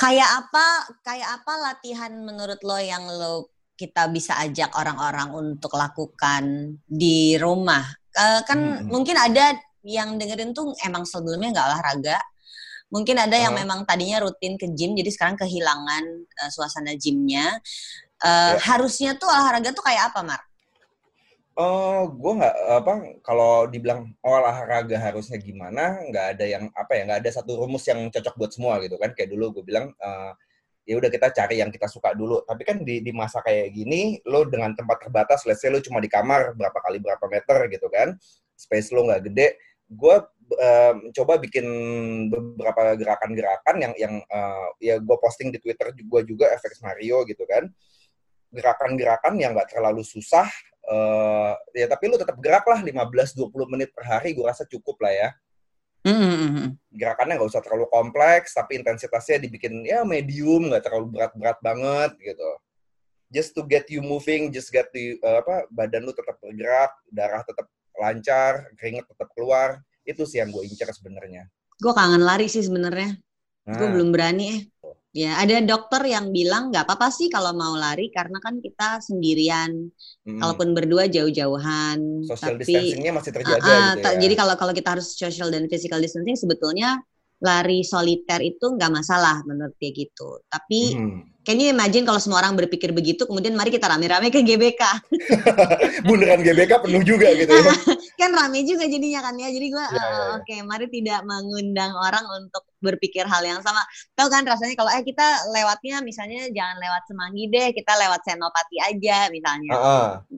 Kayak 0.00 0.48
apa? 0.48 0.66
Kayak 1.04 1.28
apa 1.44 1.52
latihan 1.60 2.12
menurut 2.24 2.58
lo 2.64 2.80
yang 2.80 3.04
lo 3.04 3.52
kita 3.76 4.08
bisa 4.08 4.40
ajak 4.40 4.72
orang-orang 4.72 5.28
untuk 5.36 5.76
lakukan 5.76 6.74
di 6.88 7.36
rumah? 7.36 7.84
Eh, 8.16 8.40
kan 8.48 8.58
Mm-mm. 8.80 8.88
mungkin 8.88 9.16
ada 9.20 9.52
yang 9.82 10.16
dengerin 10.18 10.54
tuh 10.54 10.72
emang 10.86 11.02
sebelumnya 11.06 11.50
nggak 11.54 11.68
olahraga. 11.70 12.18
Mungkin 12.92 13.16
ada 13.16 13.36
yang 13.38 13.56
Ah. 13.56 13.60
memang 13.64 13.88
tadinya 13.88 14.20
rutin 14.20 14.60
ke 14.60 14.68
gym, 14.76 14.92
jadi 14.92 15.08
sekarang 15.08 15.36
kehilangan 15.40 16.04
eh, 16.28 16.50
suasana 16.52 16.92
gymnya. 16.96 17.56
Eh, 18.22 18.54
Ya. 18.54 18.58
Harusnya 18.62 19.18
tuh 19.18 19.26
olahraga 19.26 19.74
tuh 19.74 19.82
kayak 19.82 20.12
apa, 20.14 20.20
Mar? 20.22 20.40
Oh, 21.52 22.08
gue 22.08 22.32
nggak 22.40 22.56
apa 22.80 22.92
kalau 23.20 23.68
dibilang 23.68 24.08
olahraga 24.24 24.96
harusnya 24.96 25.36
gimana, 25.36 26.00
nggak 26.08 26.26
ada 26.38 26.44
yang 26.48 26.64
apa 26.72 26.92
ya, 26.96 27.02
nggak 27.04 27.20
ada 27.20 27.30
satu 27.32 27.60
rumus 27.60 27.84
yang 27.84 28.08
cocok 28.08 28.34
buat 28.40 28.50
semua 28.56 28.80
gitu 28.80 28.96
kan. 28.96 29.12
Kayak 29.12 29.36
dulu 29.36 29.60
gue 29.60 29.64
bilang 29.68 29.92
eh, 29.92 30.32
ya 30.88 30.96
udah 30.96 31.10
kita 31.12 31.28
cari 31.28 31.60
yang 31.60 31.68
kita 31.68 31.92
suka 31.92 32.16
dulu. 32.16 32.40
Tapi 32.48 32.62
kan 32.64 32.80
di, 32.80 33.04
di 33.04 33.12
masa 33.12 33.44
kayak 33.44 33.68
gini, 33.68 34.16
lo 34.24 34.48
dengan 34.48 34.72
tempat 34.72 35.04
terbatas, 35.04 35.44
let's 35.44 35.60
say 35.60 35.68
lo 35.68 35.78
cuma 35.84 36.00
di 36.00 36.08
kamar 36.08 36.56
berapa 36.56 36.78
kali 36.80 36.98
berapa 37.04 37.24
meter 37.28 37.68
gitu 37.68 37.86
kan, 37.92 38.16
space 38.56 38.88
lo 38.96 39.04
nggak 39.12 39.20
gede. 39.28 39.48
Gue 39.92 40.16
coba 41.16 41.40
bikin 41.40 41.64
beberapa 42.28 42.92
gerakan-gerakan 42.92 43.76
yang 43.80 43.94
yang 43.96 44.14
eh, 44.20 44.68
ya 44.84 44.94
gue 45.00 45.16
posting 45.16 45.48
di 45.48 45.56
Twitter 45.56 45.96
gue 45.96 46.20
juga 46.28 46.52
FX 46.60 46.84
Mario 46.84 47.24
gitu 47.24 47.44
kan. 47.48 47.68
Gerakan-gerakan 48.52 49.40
yang 49.40 49.56
nggak 49.56 49.72
terlalu 49.72 50.04
susah, 50.04 50.44
eh 50.82 51.54
ya 51.78 51.86
tapi 51.86 52.10
lu 52.10 52.18
tetap 52.18 52.34
gerak 52.42 52.66
lah 52.66 52.82
15-20 52.82 53.48
menit 53.70 53.94
per 53.94 54.02
hari 54.02 54.34
gue 54.34 54.42
rasa 54.42 54.66
cukup 54.66 54.98
lah 54.98 55.14
ya 55.14 55.28
Mm-mm. 56.02 56.74
gerakannya 56.90 57.38
nggak 57.38 57.50
usah 57.54 57.62
terlalu 57.62 57.86
kompleks 57.86 58.58
tapi 58.58 58.82
intensitasnya 58.82 59.46
dibikin 59.46 59.86
ya 59.86 60.02
medium 60.02 60.66
nggak 60.66 60.82
terlalu 60.82 61.14
berat-berat 61.14 61.58
banget 61.62 62.10
gitu 62.18 62.50
just 63.30 63.54
to 63.54 63.62
get 63.62 63.86
you 63.86 64.02
moving 64.02 64.50
just 64.50 64.74
get 64.74 64.90
you 64.90 65.22
eh, 65.22 65.38
apa 65.38 65.70
badan 65.70 66.02
lu 66.02 66.10
tetap 66.10 66.34
bergerak 66.42 66.90
darah 67.14 67.46
tetap 67.46 67.70
lancar 68.00 68.52
keringet 68.78 69.04
tetap 69.10 69.28
keluar 69.34 69.80
itu 70.06 70.22
sih 70.30 70.38
yang 70.42 70.50
gue 70.54 70.62
incer 70.68 70.88
sebenarnya 70.94 71.42
Gue 71.82 71.92
kangen 71.98 72.22
lari 72.28 72.46
sih 72.52 72.62
sebenarnya. 72.64 73.10
Nah, 73.66 73.76
Gue 73.78 73.88
belum 73.92 74.08
berani 74.14 74.44
eh. 74.58 74.62
Ya, 75.12 75.36
ada 75.42 75.60
dokter 75.64 76.02
yang 76.08 76.32
bilang 76.32 76.72
nggak 76.72 76.84
apa-apa 76.88 77.08
sih 77.12 77.28
kalau 77.28 77.52
mau 77.56 77.74
lari 77.76 78.08
karena 78.16 78.38
kan 78.44 78.60
kita 78.64 79.00
sendirian. 79.04 79.72
mm, 80.26 80.32
Kalaupun 80.40 80.68
berdua 80.76 81.04
jauh-jauhan. 81.10 82.00
social 82.28 82.54
tapi 82.62 82.62
distancingnya 82.62 83.12
masih 83.18 83.32
terjaga 83.36 83.74
Ah, 83.74 83.92
ah, 83.92 83.94
gitu 83.94 83.98
ya 84.06 84.10
jadi 84.22 84.34
kalau 84.38 84.54
kalau 84.60 84.70
kita 84.70 84.94
harus 84.94 85.18
social 85.18 85.50
dan 85.50 85.66
physical 85.66 85.98
distancing 85.98 86.38
sebetulnya 86.38 87.02
lari 87.42 87.82
soliter 87.82 88.38
itu 88.38 88.66
nggak 88.78 88.92
masalah 88.92 89.42
menurut 89.50 89.74
dia 89.82 89.90
gitu. 89.94 90.42
Tapi 90.46 90.80
Hmm. 90.80 91.31
Kayaknya 91.42 91.74
imagine 91.74 92.02
kalau 92.02 92.18
semua 92.18 92.38
orang 92.38 92.54
berpikir 92.54 92.90
begitu, 92.90 93.26
kemudian 93.26 93.52
mari 93.52 93.68
kita 93.68 93.86
rame-rame 93.86 94.30
ke 94.30 94.40
GBK. 94.40 94.82
bundaran 96.06 96.40
GBK 96.40 96.72
penuh 96.82 97.02
juga 97.02 97.28
gitu 97.34 97.50
ya 97.50 97.72
kan 98.22 98.30
rame 98.30 98.62
juga 98.62 98.86
jadinya 98.86 99.20
kan 99.26 99.34
ya. 99.34 99.50
Jadi 99.50 99.66
gua 99.68 99.84
Iya, 99.84 99.98
eh, 99.98 100.06
iya, 100.06 100.14
iya. 100.14 100.26
oke, 100.38 100.56
mari 100.64 100.86
tidak 100.88 101.20
mengundang 101.26 101.92
orang 101.92 102.22
untuk 102.38 102.62
berpikir 102.78 103.26
hal 103.26 103.42
yang 103.42 103.58
sama. 103.60 103.82
Tahu 104.14 104.30
kan 104.30 104.42
rasanya 104.42 104.74
kalau 104.74 104.90
eh 104.90 105.02
kita 105.02 105.26
lewatnya 105.50 105.98
misalnya 106.00 106.46
jangan 106.50 106.78
lewat 106.78 107.02
Semanggi 107.06 107.44
deh, 107.50 107.68
kita 107.74 107.92
lewat 107.98 108.20
Senopati 108.22 108.76
aja 108.78 109.26
misalnya. 109.28 109.72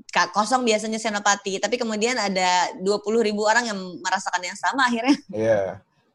Ka- 0.08 0.32
Kosong 0.32 0.64
biasanya 0.64 0.96
Senopati, 0.96 1.60
tapi 1.60 1.76
kemudian 1.76 2.16
ada 2.16 2.72
20 2.80 2.84
ribu 3.20 3.44
orang 3.44 3.68
yang 3.68 3.78
merasakan 4.00 4.40
yang 4.40 4.56
sama 4.56 4.88
akhirnya 4.88 5.16
Iya. 5.28 5.60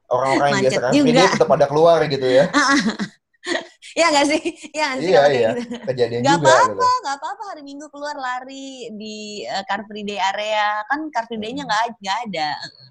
Orang-orang 0.09 0.49
yang 0.49 0.63
biasa 0.65 0.81
kan 0.81 0.91
ini 0.97 1.13
tetap 1.37 1.45
pada 1.47 1.65
keluar 1.69 2.01
gitu 2.09 2.25
ya. 2.25 2.49
Iya 3.97 4.07
gak 4.13 4.25
sih? 4.31 4.41
Iya 4.75 4.85
gak 4.85 4.99
sih 4.99 5.09
iya, 5.09 5.17
kalau 5.17 5.29
kayak 5.29 5.39
iya. 5.39 5.49
gitu? 5.49 5.75
Kejadian 5.89 6.21
Gak 6.21 6.37
juga 6.37 6.49
apa-apa, 6.49 6.69
gitu. 6.89 7.03
gak 7.05 7.15
apa-apa 7.19 7.43
hari 7.53 7.61
Minggu 7.65 7.85
keluar 7.89 8.15
lari 8.17 8.69
di 8.93 9.17
uh, 9.47 9.63
Car 9.65 9.81
Free 9.87 10.05
Day 10.05 10.19
area. 10.19 10.67
Kan 10.89 10.99
Car 11.09 11.25
Free 11.25 11.41
Day-nya 11.41 11.63
Hmm. 11.65 11.71
gak, 11.71 12.01
nggak 12.01 12.17
ada. 12.29 12.49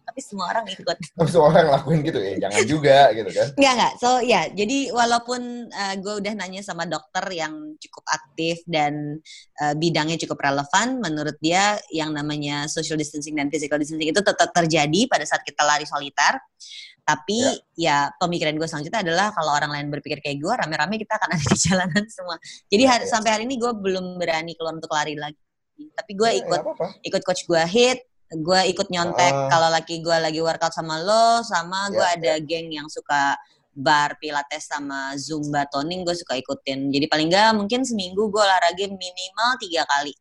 Tapi 0.09 0.21
semua 0.25 0.47
orang 0.51 0.65
ikut. 0.71 0.97
Terus 1.19 1.35
orang 1.37 1.67
lakuin 1.69 2.01
gitu 2.03 2.19
ya, 2.19 2.35
jangan 2.41 2.63
juga 2.65 2.99
gitu 3.13 3.31
kan. 3.31 3.47
Enggak, 3.55 3.73
enggak. 3.77 3.93
So, 4.01 4.09
ya, 4.25 4.43
jadi 4.49 4.79
walaupun 4.93 5.41
uh, 5.69 5.95
gue 6.01 6.15
udah 6.25 6.33
nanya 6.39 6.63
sama 6.65 6.89
dokter 6.89 7.25
yang 7.33 7.77
cukup 7.77 8.05
aktif 8.09 8.65
dan 8.65 9.21
uh, 9.61 9.75
bidangnya 9.77 10.17
cukup 10.25 10.41
relevan, 10.41 10.99
menurut 10.99 11.37
dia 11.39 11.77
yang 11.93 12.11
namanya 12.17 12.67
social 12.67 12.97
distancing 12.97 13.37
dan 13.37 13.53
physical 13.53 13.77
distancing 13.77 14.09
itu 14.09 14.21
tetap 14.25 14.49
terjadi 14.51 15.07
pada 15.07 15.25
saat 15.29 15.45
kita 15.45 15.63
lari 15.63 15.85
soliter. 15.85 16.41
Tapi 17.09 17.41
ya, 17.73 18.13
pemikiran 18.21 18.53
gue 18.53 18.69
selanjutnya 18.69 19.01
adalah 19.01 19.33
kalau 19.33 19.57
orang 19.57 19.73
lain 19.73 19.89
berpikir 19.89 20.21
kayak 20.21 20.45
gue, 20.45 20.53
rame-rame 20.53 21.01
kita 21.01 21.17
akan 21.17 21.29
ada 21.33 21.41
di 21.41 21.57
jalanan 21.73 22.05
semua. 22.13 22.37
Jadi 22.69 22.85
hari, 22.85 23.05
Iya. 23.09 23.13
sampai 23.17 23.31
hari 23.33 23.43
ini 23.49 23.57
gue 23.57 23.73
belum 23.73 24.21
berani 24.21 24.53
keluar 24.53 24.77
untuk 24.77 24.93
lari 24.93 25.17
lagi. 25.17 25.41
Tapi 25.97 26.13
gue 26.13 26.29
Ya, 26.29 26.37
ikut 26.45 26.53
ya 26.53 26.65
apa-apa. 26.69 26.87
ikut 27.01 27.23
coach 27.25 27.49
gue 27.49 27.63
hit, 27.65 27.99
gue 28.29 28.61
ikut 28.69 28.93
nyontek 28.93 29.33
Ah. 29.33 29.49
kalau 29.49 29.73
lagi 29.73 30.05
gue 30.05 30.13
lagi 30.13 30.37
workout 30.39 30.77
sama 30.77 31.01
lo, 31.01 31.41
sama 31.41 31.89
gue 31.89 32.05
Ya, 32.05 32.13
ada 32.21 32.33
geng 32.45 32.69
yang 32.69 32.93
suka 32.93 33.41
bar 33.73 34.19
pilates 34.21 34.69
sama 34.69 35.17
zumba 35.17 35.65
toning 35.65 36.05
gue 36.05 36.13
suka 36.13 36.37
ikutin. 36.37 36.93
Jadi 36.93 37.09
paling 37.09 37.33
nggak 37.33 37.57
mungkin 37.57 37.89
seminggu 37.89 38.29
gue 38.29 38.43
olahraga 38.43 38.85
minimal 38.85 39.51
tiga 39.57 39.89
kali. 39.89 40.13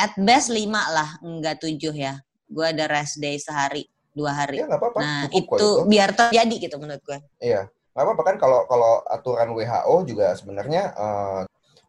At 0.00 0.16
best 0.16 0.48
lima 0.48 0.80
lah, 0.88 1.20
enggak 1.20 1.60
tujuh 1.60 1.92
ya. 1.92 2.16
Gue 2.48 2.72
ada 2.72 2.88
rest 2.88 3.20
day 3.20 3.36
sehari, 3.36 3.84
dua 4.14 4.30
hari. 4.34 4.62
Ya 4.62 4.66
apa-apa. 4.68 4.98
Nah 5.00 5.20
cukup 5.30 5.44
kok 5.46 5.58
itu 5.58 5.68
biar 5.86 6.10
terjadi 6.14 6.54
gitu 6.58 6.76
menurut 6.78 7.02
gue. 7.02 7.18
Iya, 7.38 7.70
nggak 7.94 8.04
apa-apa 8.06 8.22
kan 8.26 8.36
kalau 8.38 8.60
kalau 8.66 8.92
aturan 9.06 9.48
WHO 9.54 9.94
juga 10.06 10.34
sebenarnya 10.34 10.82
eh, 10.94 11.40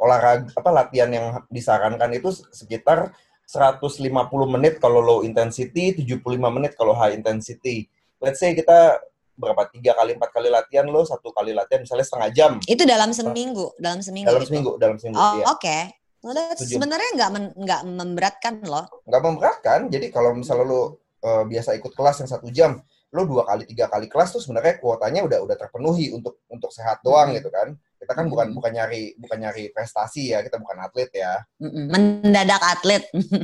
olahraga 0.01 0.49
apa 0.57 0.69
latihan 0.73 1.09
yang 1.13 1.25
disarankan 1.47 2.09
itu 2.13 2.33
sekitar 2.49 3.13
150 3.45 4.07
menit 4.47 4.79
kalau 4.79 5.03
low 5.03 5.19
intensity, 5.21 5.91
75 5.93 6.23
menit 6.49 6.73
kalau 6.79 6.95
high 6.95 7.13
intensity. 7.13 7.85
Let's 8.23 8.39
say 8.39 8.55
kita 8.55 9.01
berapa 9.35 9.65
tiga 9.73 9.97
kali 9.97 10.13
empat 10.15 10.29
kali 10.31 10.47
latihan 10.53 10.85
lo 10.85 11.01
satu 11.01 11.33
kali 11.33 11.51
latihan 11.51 11.81
misalnya 11.81 12.05
setengah 12.05 12.29
jam 12.29 12.51
Itu 12.69 12.85
dalam 12.85 13.09
seminggu, 13.09 13.73
dalam 13.81 13.99
seminggu. 14.05 14.27
dalam 14.29 14.41
gitu. 14.43 14.49
seminggu 14.53 14.71
dalam 14.77 14.95
seminggu 15.01 15.17
Oh 15.17 15.33
iya. 15.41 15.45
oke. 15.49 15.77
Well, 16.21 16.37
Tujuh. 16.53 16.77
sebenarnya 16.77 17.09
nggak 17.17 17.29
nggak 17.57 17.81
memberatkan 17.97 18.53
loh. 18.69 18.85
nggak 19.09 19.21
memberatkan 19.25 19.79
jadi 19.89 20.07
kalau 20.13 20.37
misalnya 20.37 20.69
lo 20.69 21.01
eh, 21.21 21.43
biasa 21.45 21.69
ikut 21.73 21.91
kelas 21.91 22.17
yang 22.19 22.29
satu 22.29 22.49
jam 22.49 22.81
lo 23.11 23.27
dua 23.27 23.43
kali 23.43 23.63
tiga 23.65 23.85
kali 23.85 24.07
kelas 24.07 24.31
tuh 24.31 24.39
sebenarnya 24.39 24.79
kuotanya 24.79 25.21
udah 25.21 25.39
udah 25.41 25.55
terpenuhi 25.55 26.09
untuk 26.09 26.39
untuk 26.47 26.71
sehat 26.71 26.99
doang 27.01 27.29
Hmm. 27.29 27.37
gitu 27.37 27.49
kan 27.49 27.67
kita 28.01 28.17
kan 28.17 28.25
bukan 28.25 28.49
bukan 28.51 28.71
nyari 28.71 29.13
bukan 29.13 29.37
nyari 29.37 29.69
prestasi 29.69 30.31
ya 30.31 30.41
kita 30.41 30.57
bukan 30.57 30.73
atlet 30.79 31.11
ya. 31.13 31.37
Mendadak 31.61 32.57
atlet. 32.59 33.03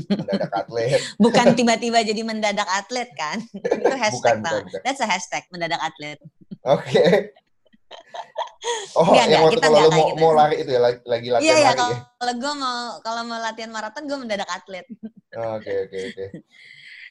mendadak 0.10 0.50
atlet 0.52 0.98
Bukan 1.22 1.54
tiba-tiba 1.54 2.02
jadi 2.02 2.22
mendadak 2.24 2.66
atlet 2.66 3.06
kan? 3.14 3.38
Itu 3.78 3.86
hashtag 3.94 4.42
Bukan, 4.42 4.50
bukan, 4.58 4.62
bukan. 4.66 4.82
That's 4.82 4.98
a 4.98 5.06
hashtag 5.06 5.46
mendadak 5.52 5.78
atlet. 5.78 6.18
oke 6.66 7.06
oh 8.98 9.06
Nggak, 9.06 9.16
yang 9.16 9.30
nggak, 9.30 9.42
waktu 9.44 9.56
kita 9.56 9.68
kalau 9.70 9.90
mau 9.90 10.08
gitu. 10.10 10.18
mau 10.18 10.32
lari 10.34 10.56
itu 10.58 10.70
ya 10.70 10.82
lagi, 10.82 11.00
lagi 11.06 11.28
latihan 11.30 11.46
Iya 11.46 11.54
ya 11.54 11.62
lari 11.64 11.78
kalau 11.78 11.94
ya 11.94 12.02
kalau 12.18 12.34
gue 12.36 12.54
mau 12.56 12.78
kalau 13.00 13.22
mau 13.24 13.40
latihan 13.40 13.70
maraton 13.70 14.04
gue 14.06 14.18
mendadak 14.18 14.50
atlet. 14.50 14.86
oke 15.34 15.72
oke 15.86 15.98
oke 16.10 16.26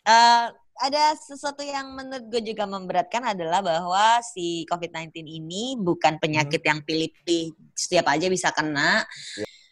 Eh, 0.07 0.47
ada 0.77 1.05
sesuatu 1.17 1.65
yang 1.65 1.97
menurut 1.97 2.29
gue 2.29 2.53
juga 2.53 2.69
memberatkan 2.69 3.25
adalah 3.33 3.65
bahwa 3.65 4.21
si 4.21 4.69
COVID-19 4.69 5.25
ini 5.25 5.75
bukan 5.81 6.21
penyakit 6.21 6.61
yang 6.63 6.85
pilih-pilih 6.85 7.57
setiap 7.73 8.13
aja 8.13 8.29
bisa 8.29 8.53
kena. 8.53 9.03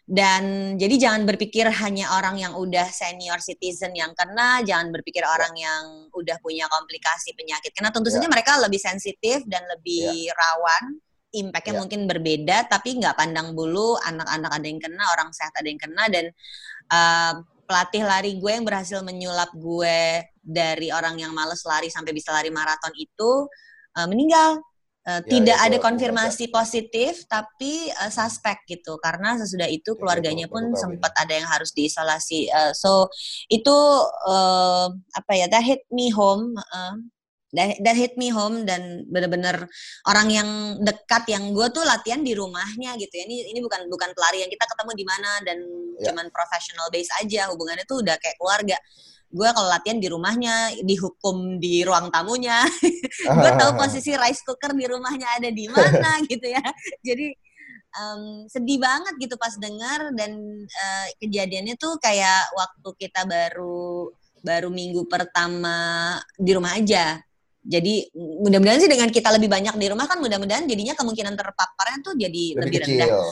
Dan 0.04 0.76
jadi 0.76 1.00
jangan 1.00 1.24
berpikir 1.24 1.64
hanya 1.80 2.12
orang 2.20 2.36
yang 2.36 2.52
udah 2.56 2.88
senior 2.92 3.40
citizen 3.40 3.96
yang 3.96 4.12
kena, 4.12 4.60
jangan 4.60 4.92
berpikir 4.92 5.24
orang 5.24 5.52
yang 5.56 6.12
udah 6.12 6.36
punya 6.44 6.68
komplikasi 6.68 7.32
penyakit. 7.32 7.72
Karena 7.72 7.88
tentu 7.88 8.12
Ya. 8.12 8.20
saja 8.20 8.28
mereka 8.28 8.60
lebih 8.60 8.80
sensitif 8.80 9.44
dan 9.48 9.64
lebih 9.64 10.28
rawan. 10.32 11.00
Impactnya 11.34 11.74
Ya. 11.74 11.80
mungkin 11.80 12.00
berbeda, 12.04 12.68
tapi 12.68 13.00
nggak 13.00 13.16
pandang 13.16 13.56
bulu. 13.56 13.96
Anak-anak 14.04 14.50
ada 14.52 14.66
yang 14.68 14.80
kena, 14.80 15.04
orang 15.16 15.32
sehat 15.32 15.52
ada 15.56 15.68
yang 15.68 15.80
kena, 15.80 16.04
dan 16.12 16.26
uh, 16.92 17.32
pelatih 17.64 18.04
lari 18.04 18.36
gue 18.36 18.52
yang 18.52 18.64
berhasil 18.64 19.00
menyulap 19.00 19.50
gue 19.56 20.24
dari 20.44 20.92
orang 20.92 21.16
yang 21.18 21.32
males 21.32 21.64
lari 21.64 21.88
sampai 21.88 22.12
bisa 22.12 22.30
lari 22.30 22.52
maraton 22.52 22.92
itu 22.94 23.48
uh, 23.96 24.06
meninggal. 24.08 24.60
Uh, 25.04 25.20
Ya, 25.20 25.36
tidak 25.36 25.58
ya, 25.60 25.64
ada 25.68 25.76
konfirmasi 25.84 26.48
positif, 26.48 27.28
tapi 27.28 27.92
uh, 27.92 28.08
suspek 28.08 28.64
gitu. 28.64 28.96
Karena 28.96 29.36
sesudah 29.36 29.68
itu 29.68 29.92
Ya, 29.92 29.98
keluarganya 30.00 30.48
pun 30.48 30.72
sempat 30.72 31.12
ada 31.20 31.28
yang 31.28 31.44
harus 31.44 31.76
diisolasi. 31.76 32.48
Uh, 32.48 32.72
so 32.72 33.12
itu 33.52 33.76
uh, 34.24 34.88
apa 35.12 35.32
ya? 35.36 35.44
That 35.52 35.60
hit 35.60 35.84
me 35.92 36.08
home. 36.08 36.56
uh, 36.56 36.96
that, 37.54 37.78
that 37.80 37.96
hit 37.96 38.18
me 38.18 38.28
home 38.28 38.66
dan 38.66 39.06
bener-bener 39.08 39.64
orang 40.10 40.28
yang 40.28 40.48
dekat 40.82 41.24
yang 41.30 41.54
gue 41.54 41.66
tuh 41.70 41.86
latihan 41.86 42.20
di 42.20 42.34
rumahnya 42.34 42.98
gitu 42.98 43.14
ya. 43.14 43.24
Ini 43.24 43.54
ini 43.54 43.58
bukan 43.62 43.86
bukan 43.88 44.10
pelarian 44.12 44.50
kita 44.50 44.66
ketemu 44.66 44.92
di 44.94 45.04
mana 45.06 45.30
dan 45.46 45.58
Ya. 45.94 46.10
cuman 46.10 46.26
professional 46.34 46.90
base 46.90 47.06
aja 47.22 47.46
hubungannya 47.54 47.86
tuh 47.86 48.02
udah 48.02 48.18
kayak 48.18 48.34
keluarga. 48.34 48.74
Gue 49.30 49.46
kalau 49.50 49.66
latihan 49.70 49.98
di 49.98 50.06
rumahnya, 50.10 50.74
dihukum 50.82 51.58
di 51.62 51.82
ruang 51.86 52.10
tamunya, 52.10 52.66
gue 53.42 53.50
tahu 53.58 53.70
posisi 53.80 54.14
rice 54.14 54.42
cooker 54.42 54.74
di 54.74 54.86
rumahnya 54.90 55.38
ada 55.38 55.50
di 55.54 55.66
mana 55.70 56.18
gitu 56.30 56.50
ya. 56.50 56.62
Jadi 57.02 57.30
em, 57.94 58.22
sedih 58.50 58.78
banget 58.82 59.14
gitu 59.22 59.38
pas 59.38 59.54
dengar 59.54 60.10
dan 60.18 60.34
eh, 60.66 61.06
kejadiannya 61.22 61.74
tuh 61.78 61.94
kayak 62.02 62.50
waktu 62.58 62.88
kita 62.98 63.22
baru 63.26 64.10
baru 64.44 64.68
minggu 64.68 65.06
pertama 65.06 66.18
di 66.34 66.50
rumah 66.58 66.74
aja. 66.74 67.22
Jadi 67.64 68.12
mudah-mudahan 68.14 68.76
sih 68.76 68.92
dengan 68.92 69.08
kita 69.08 69.32
lebih 69.32 69.48
banyak 69.48 69.74
di 69.80 69.86
rumah 69.88 70.04
kan 70.04 70.20
mudah-mudahan 70.20 70.68
jadinya 70.68 70.92
kemungkinan 70.92 71.32
terpaparnya 71.32 71.98
tuh 72.04 72.12
jadi 72.12 72.60
lebih, 72.60 72.60
lebih 72.60 72.78
rendah. 72.84 73.08
kecil. 73.08 73.24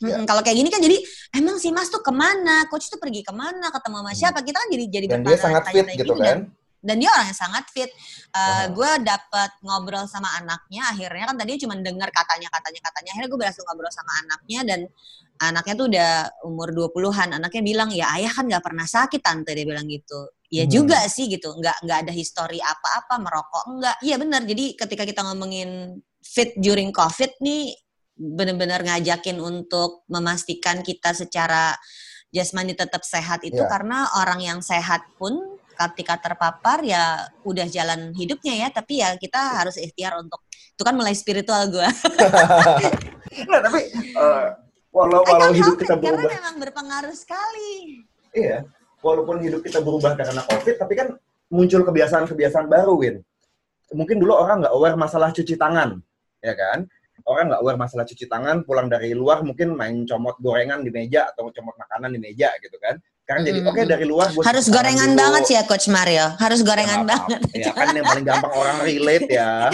Mm-mm, 0.00 0.24
Kalau 0.24 0.40
kayak 0.40 0.56
gini 0.56 0.70
kan 0.72 0.80
jadi 0.80 0.96
emang 1.36 1.60
si 1.60 1.68
Mas 1.74 1.92
tuh 1.92 2.00
ke 2.00 2.08
mana? 2.08 2.64
Coach 2.70 2.88
tuh 2.88 2.96
pergi 2.96 3.20
ke 3.20 3.34
mana? 3.36 3.68
Ketemu 3.68 3.96
sama 4.00 4.12
siapa? 4.16 4.38
Kita 4.40 4.56
kan 4.56 4.68
jadi 4.72 4.84
jadi 4.88 5.06
Hmm. 5.10 5.14
dan 5.18 5.20
dia 5.26 5.36
sangat 5.36 5.62
fit 5.68 5.86
gitu 5.92 6.14
gini 6.14 6.22
kan 6.24 6.24
dan 6.24 6.38
dan 6.80 6.96
dia 6.96 7.10
orang 7.12 7.26
yang 7.28 7.36
sangat 7.36 7.64
fit. 7.68 7.90
Uh, 8.32 8.38
Aha. 8.40 8.64
gue 8.72 8.90
dapat 9.04 9.50
ngobrol 9.60 10.08
sama 10.08 10.32
anaknya. 10.40 10.88
Akhirnya 10.88 11.24
kan 11.28 11.36
tadi 11.36 11.60
cuma 11.60 11.76
dengar 11.76 12.08
katanya 12.08 12.48
katanya 12.48 12.80
katanya. 12.88 13.08
Akhirnya 13.12 13.28
gue 13.28 13.40
berhasil 13.44 13.62
ngobrol 13.68 13.92
sama 13.92 14.12
anaknya 14.24 14.60
dan 14.64 14.80
anaknya 15.36 15.74
tuh 15.76 15.86
udah 15.92 16.10
umur 16.48 16.68
20-an. 16.72 17.36
Anaknya 17.36 17.60
bilang 17.60 17.88
ya 17.92 18.08
ayah 18.16 18.32
kan 18.32 18.48
nggak 18.48 18.64
pernah 18.64 18.88
sakit 18.88 19.20
tante 19.20 19.52
dia 19.52 19.68
bilang 19.68 19.84
gitu. 19.84 20.32
Ya 20.50 20.66
Hmm. 20.66 20.72
juga 20.74 20.98
sih 21.06 21.30
gitu. 21.30 21.54
Nggak 21.54 21.86
nggak 21.86 21.98
ada 22.06 22.12
histori 22.12 22.58
apa-apa 22.58 23.22
merokok 23.22 23.64
enggak. 23.70 23.96
Iya 24.02 24.16
benar. 24.18 24.42
Jadi 24.42 24.74
ketika 24.74 25.06
kita 25.06 25.22
ngomongin 25.22 25.94
fit 26.20 26.52
during 26.58 26.90
COVID 26.90 27.38
nih 27.38 27.70
benar-benar 28.14 28.84
ngajakin 28.84 29.40
untuk 29.40 30.04
memastikan 30.10 30.84
kita 30.84 31.16
secara 31.16 31.72
jasmani 32.28 32.76
tetap 32.76 33.00
sehat 33.02 33.40
itu 33.42 33.58
Iya. 33.58 33.66
karena 33.66 34.06
orang 34.20 34.38
yang 34.38 34.58
sehat 34.60 35.02
pun 35.16 35.34
ketika 35.72 36.20
terpapar 36.20 36.84
ya 36.84 37.24
udah 37.42 37.64
jalan 37.64 38.12
hidupnya 38.12 38.54
ya 38.54 38.68
tapi 38.68 39.00
ya 39.00 39.16
kita 39.16 39.56
harus 39.56 39.80
ikhtiar 39.80 40.12
untuk 40.20 40.44
itu 40.52 40.82
kan 40.84 40.92
mulai 40.92 41.16
spiritual 41.16 41.72
gue 41.72 41.80
Nggak, 43.48 43.60
tapi 43.64 43.80
eh, 43.96 44.46
walau 44.92 45.24
walau 45.24 45.50
hidup 45.56 45.80
kita 45.80 45.96
karena 45.96 46.20
berubah 46.20 46.30
memang 46.36 46.54
berpengaruh 46.60 47.16
sekali 47.16 48.04
iya 48.36 48.68
walaupun 49.00 49.40
hidup 49.40 49.60
kita 49.64 49.80
berubah 49.80 50.16
karena 50.16 50.40
covid 50.44 50.74
tapi 50.76 50.94
kan 50.96 51.08
muncul 51.50 51.82
kebiasaan-kebiasaan 51.82 52.66
baru 52.70 52.94
Win 52.96 53.16
mungkin 53.90 54.22
dulu 54.22 54.38
orang 54.38 54.62
nggak 54.64 54.74
aware 54.74 54.96
masalah 54.96 55.34
cuci 55.34 55.58
tangan 55.58 55.98
ya 56.40 56.54
kan 56.54 56.86
orang 57.26 57.52
nggak 57.52 57.60
aware 57.60 57.78
masalah 57.80 58.04
cuci 58.06 58.24
tangan 58.30 58.62
pulang 58.64 58.86
dari 58.86 59.12
luar 59.12 59.42
mungkin 59.42 59.74
main 59.74 60.06
comot 60.06 60.38
gorengan 60.38 60.80
di 60.86 60.94
meja 60.94 61.26
atau 61.34 61.50
comot 61.50 61.74
makanan 61.76 62.14
di 62.14 62.20
meja 62.22 62.48
gitu 62.62 62.78
kan 62.78 62.96
sekarang 63.26 63.42
jadi 63.46 63.58
Mm-mm. 63.62 63.70
oke 63.70 63.82
dari 63.86 64.04
luar 64.10 64.26
gua 64.34 64.42
harus 64.42 64.66
gorengan 64.66 65.10
dulu. 65.14 65.20
banget 65.22 65.42
sih 65.46 65.54
ya 65.54 65.62
coach 65.62 65.86
Mario 65.86 66.26
harus 66.38 66.60
gorengan 66.66 67.02
Ya, 67.02 67.08
banget. 67.14 67.40
Ya 67.54 67.70
kan 67.70 67.94
yang 67.94 68.06
paling 68.06 68.24
gampang 68.26 68.52
orang 68.58 68.78
relate 68.82 69.28
ya. 69.30 69.70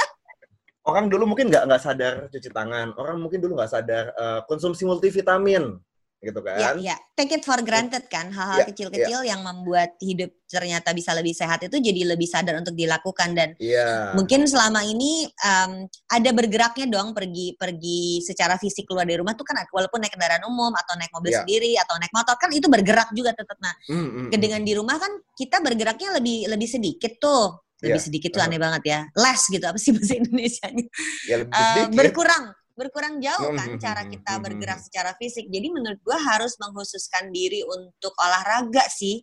orang 0.88 1.12
dulu 1.12 1.28
mungkin 1.28 1.52
nggak 1.52 1.68
nggak 1.68 1.82
sadar 1.82 2.14
cuci 2.32 2.48
tangan. 2.48 2.96
Orang 2.96 3.20
mungkin 3.20 3.44
dulu 3.44 3.60
nggak 3.60 3.68
sadar 3.68 4.16
eh, 4.16 4.40
konsumsi 4.48 4.88
multivitamin, 4.88 5.76
gitu 6.20 6.36
ya 6.44 6.52
kan? 6.52 6.74
ya 6.84 6.96
take 7.16 7.32
it 7.32 7.42
for 7.42 7.56
granted 7.64 8.04
kan 8.12 8.28
hal-hal 8.28 8.60
Ya, 8.60 8.68
kecil-kecil 8.68 9.24
yang 9.24 9.40
membuat 9.40 9.96
hidup 9.98 10.28
ternyata 10.44 10.92
bisa 10.92 11.16
lebih 11.16 11.32
sehat 11.32 11.64
itu 11.64 11.80
jadi 11.80 12.04
lebih 12.04 12.28
sadar 12.28 12.60
untuk 12.60 12.76
dilakukan. 12.76 13.32
Dan 13.32 13.56
Iya. 13.56 14.12
mungkin 14.12 14.44
selama 14.44 14.84
ini 14.84 15.24
um, 15.40 15.88
ada 16.06 16.30
bergeraknya 16.30 16.86
dong 16.86 17.16
pergi 17.16 17.56
pergi 17.56 18.20
secara 18.20 18.60
fisik 18.60 18.84
keluar 18.84 19.08
dari 19.08 19.16
rumah 19.16 19.32
tuh 19.32 19.48
kan 19.48 19.56
walaupun 19.72 20.04
naik 20.04 20.12
kendaraan 20.12 20.44
umum 20.44 20.76
atau 20.76 20.92
naik 21.00 21.08
mobil 21.10 21.32
Ya. 21.32 21.40
sendiri 21.40 21.72
atau 21.80 21.96
naik 21.96 22.12
motor 22.12 22.36
kan 22.36 22.52
itu 22.52 22.68
bergerak 22.68 23.08
juga 23.16 23.32
tetap 23.32 23.56
nah 23.56 23.72
Mm, 23.88 23.96
mm, 23.96 24.10
mm. 24.28 24.30
dengan 24.36 24.60
di 24.60 24.72
rumah 24.76 25.00
kan 25.00 25.12
kita 25.32 25.64
bergeraknya 25.64 26.20
lebih 26.20 26.52
lebih 26.52 26.68
sedikit 26.68 27.16
tuh. 27.16 27.64
Lebih 27.80 27.96
Iya. 27.96 28.06
sedikit 28.12 28.30
tuh 28.36 28.44
aneh 28.44 28.60
banget 28.60 28.82
ya. 28.84 29.00
Less 29.16 29.48
gitu 29.48 29.64
apa 29.64 29.80
sih 29.80 29.96
bahasa 29.96 30.12
Indonesia-nya? 30.12 30.84
Ya 31.24 31.36
lebih 31.40 31.56
Eh, 31.56 31.86
berkurang 31.96 32.52
berkurang 32.80 33.20
jauh 33.20 33.52
kan 33.52 33.76
cara 33.76 34.08
kita 34.08 34.40
bergerak 34.40 34.80
secara 34.80 35.12
fisik. 35.20 35.52
Jadi 35.52 35.68
menurut 35.68 36.00
gue 36.00 36.16
harus 36.16 36.56
menghususkan 36.56 37.28
diri 37.28 37.60
untuk 37.68 38.16
olahraga 38.16 38.88
sih. 38.88 39.20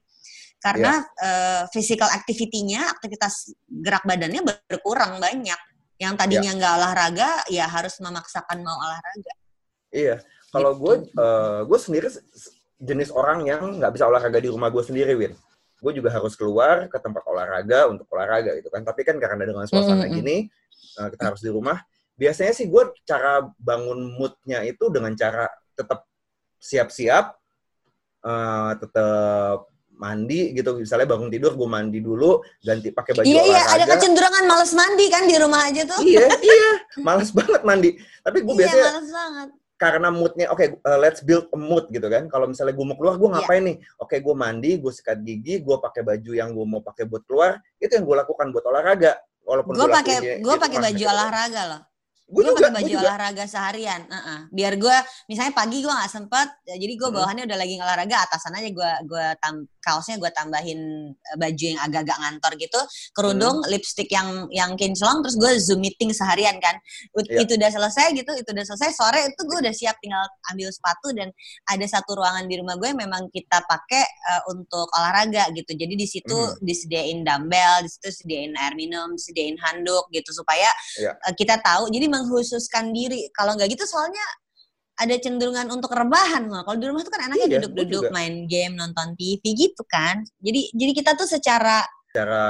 Karena 0.58 1.02
yeah. 1.02 1.26
uh, 1.26 1.64
physical 1.70 2.10
activity-nya, 2.10 2.90
aktivitas 2.90 3.54
gerak 3.66 4.06
badannya 4.06 4.42
berkurang 4.46 5.18
banyak. 5.22 5.58
Yang 5.98 6.14
tadinya 6.18 6.52
nggak 6.54 6.74
yeah. 6.74 6.80
olahraga, 6.82 7.30
ya 7.50 7.66
harus 7.66 7.98
memaksakan 8.02 8.62
mau 8.62 8.78
olahraga. 8.78 9.34
Iya, 9.94 10.22
kalau 10.54 10.78
gitu. 10.78 10.82
gue, 10.82 10.96
uh, 11.18 11.62
gue 11.66 11.80
sendiri 11.80 12.08
jenis 12.78 13.10
orang 13.10 13.46
yang 13.50 13.62
nggak 13.82 13.94
bisa 13.98 14.06
olahraga 14.06 14.38
di 14.38 14.50
rumah 14.50 14.70
gue 14.70 14.84
sendiri, 14.86 15.14
Win. 15.18 15.34
Gue 15.78 15.94
juga 15.94 16.10
harus 16.10 16.34
keluar 16.34 16.90
ke 16.90 16.98
tempat 16.98 17.22
olahraga 17.30 17.90
untuk 17.94 18.10
olahraga 18.10 18.58
gitu 18.58 18.70
kan. 18.74 18.82
Tapi 18.82 19.02
kan 19.06 19.22
karena 19.22 19.46
dengan 19.46 19.66
suasana 19.70 20.06
mm 20.06 20.10
-hmm. 20.10 20.18
gini, 20.22 20.38
uh, 21.02 21.08
kita 21.14 21.24
harus 21.34 21.42
di 21.42 21.54
rumah. 21.54 21.78
Biasanya 22.18 22.54
sih 22.58 22.66
gue 22.66 22.84
cara 23.06 23.46
bangun 23.62 24.18
moodnya 24.18 24.66
itu 24.66 24.90
dengan 24.90 25.14
cara 25.14 25.46
tetap 25.78 26.10
siap-siap, 26.58 27.38
uh, 28.26 28.74
tetap 28.74 29.70
mandi 29.98 30.54
gitu. 30.58 30.82
Misalnya 30.82 31.06
bangun 31.10 31.30
tidur 31.30 31.54
gue 31.54 31.70
mandi 31.70 32.02
dulu 32.02 32.42
ganti 32.62 32.90
pakai 32.90 33.22
baju 33.22 33.26
iya, 33.30 33.42
olahraga 33.46 33.54
iya 33.54 33.62
ada 33.70 33.86
kecenderungan 33.94 34.44
males 34.50 34.74
mandi 34.74 35.06
kan 35.14 35.24
di 35.30 35.36
rumah 35.38 35.62
aja 35.70 35.82
tuh. 35.86 36.00
Iya 36.02 36.26
iya 36.50 36.70
males 37.06 37.30
banget 37.30 37.62
mandi. 37.62 37.90
Tapi 38.26 38.38
gue 38.42 38.54
iya, 38.58 38.60
biasanya 38.66 38.86
males 38.94 39.12
banget. 39.14 39.50
karena 39.78 40.10
moodnya 40.10 40.50
oke 40.50 40.58
okay, 40.58 40.68
uh, 40.90 40.98
let's 40.98 41.22
build 41.22 41.46
a 41.54 41.58
mood 41.58 41.86
gitu 41.94 42.10
kan. 42.10 42.26
Kalau 42.34 42.50
misalnya 42.50 42.74
gue 42.74 42.86
mau 42.86 42.98
keluar 42.98 43.22
gue 43.22 43.30
iya. 43.30 43.36
ngapain 43.38 43.62
yeah. 43.62 43.68
nih? 43.70 43.76
Oke 43.78 44.10
okay, 44.10 44.20
gue 44.26 44.36
mandi 44.38 44.72
gue 44.82 44.90
sikat 44.94 45.22
gigi 45.22 45.62
gue 45.62 45.78
pakai 45.78 46.02
baju 46.02 46.32
yang 46.34 46.50
gue 46.50 46.66
mau 46.66 46.82
pakai 46.82 47.06
buat 47.06 47.22
keluar. 47.30 47.62
Itu 47.78 47.94
yang 47.94 48.06
gue 48.10 48.18
lakukan 48.26 48.50
buat 48.50 48.66
olahraga. 48.66 49.22
Walaupun 49.46 49.78
gue 49.78 49.90
pakai 49.90 50.18
gue 50.42 50.56
pakai 50.58 50.78
baju 50.82 51.04
olahraga 51.14 51.64
loh 51.70 51.82
gue 52.28 52.44
pakai 52.44 52.76
baju 52.76 52.94
olahraga 53.00 53.48
seharian 53.48 54.04
uh 54.12 54.18
-uh. 54.20 54.40
biar 54.52 54.76
gue 54.76 54.98
misalnya 55.32 55.56
pagi 55.56 55.80
gue 55.80 55.88
nggak 55.88 56.12
sempet 56.12 56.48
ya 56.68 56.76
jadi 56.76 56.94
gue 57.00 57.10
bawahannya 57.16 57.48
udah 57.48 57.58
lagi 57.58 57.80
olahraga 57.80 58.28
atasan 58.28 58.52
aja 58.60 58.68
gue 58.68 58.92
gue 59.08 59.26
tam 59.40 59.64
kaosnya 59.80 60.20
gue 60.20 60.28
tambahin 60.36 60.80
eh, 61.16 61.38
baju 61.40 61.64
yang 61.64 61.80
agak-agak 61.80 62.18
ngantor 62.20 62.52
gitu 62.60 62.80
kerudung 63.16 63.64
hmm. 63.64 63.72
lipstick 63.72 64.12
yang 64.12 64.52
yang 64.52 64.76
kinclong 64.76 65.24
terus 65.24 65.40
gue 65.40 65.52
zoom 65.64 65.80
meeting 65.80 66.12
seharian 66.12 66.60
kan 66.60 66.76
yeah. 67.32 67.48
itu 67.48 67.56
udah 67.56 67.72
selesai 67.72 68.12
gitu 68.12 68.32
itu 68.36 68.50
udah 68.52 68.66
selesai 68.68 68.92
sore 68.92 69.32
itu 69.32 69.42
gue 69.48 69.58
udah 69.64 69.72
siap 69.72 69.96
tinggal 70.04 70.28
ambil 70.52 70.68
sepatu 70.68 71.16
dan 71.16 71.32
ada 71.72 71.86
satu 71.88 72.20
ruangan 72.20 72.44
di 72.52 72.60
rumah 72.60 72.76
gue 72.76 72.92
yang 72.92 73.00
memang 73.08 73.32
kita 73.32 73.64
pakai 73.64 74.04
uh, 74.04 74.42
untuk 74.52 74.92
olahraga 75.00 75.48
gitu 75.56 75.72
jadi 75.80 75.96
di 75.96 76.04
situ 76.04 76.36
hmm. 76.36 76.60
disediain 76.60 77.24
dumbbell 77.24 77.88
di 77.88 77.90
situ 77.90 78.12
disediain 78.12 78.52
air 78.60 78.76
minum 78.76 79.16
disediain 79.16 79.56
handuk 79.64 80.12
gitu 80.12 80.36
supaya 80.36 80.68
yeah. 81.00 81.16
uh, 81.24 81.32
kita 81.32 81.56
tahu 81.64 81.88
jadi 81.88 82.17
menghususkan 82.18 82.90
diri. 82.90 83.30
Kalau 83.30 83.54
nggak 83.54 83.70
gitu 83.70 83.86
soalnya 83.86 84.26
ada 84.98 85.14
cenderungan 85.22 85.70
untuk 85.70 85.94
rebahan 85.94 86.50
loh. 86.50 86.66
Kalau 86.66 86.78
di 86.82 86.86
rumah 86.90 87.06
tuh 87.06 87.14
kan 87.14 87.30
anaknya 87.30 87.46
iya, 87.46 87.54
duduk-duduk 87.62 88.10
main 88.10 88.50
game, 88.50 88.74
nonton 88.74 89.14
TV 89.14 89.44
gitu 89.54 89.86
kan. 89.86 90.26
Jadi 90.42 90.74
jadi 90.74 90.92
kita 90.98 91.14
tuh 91.14 91.30
secara 91.30 91.86
secara 92.10 92.44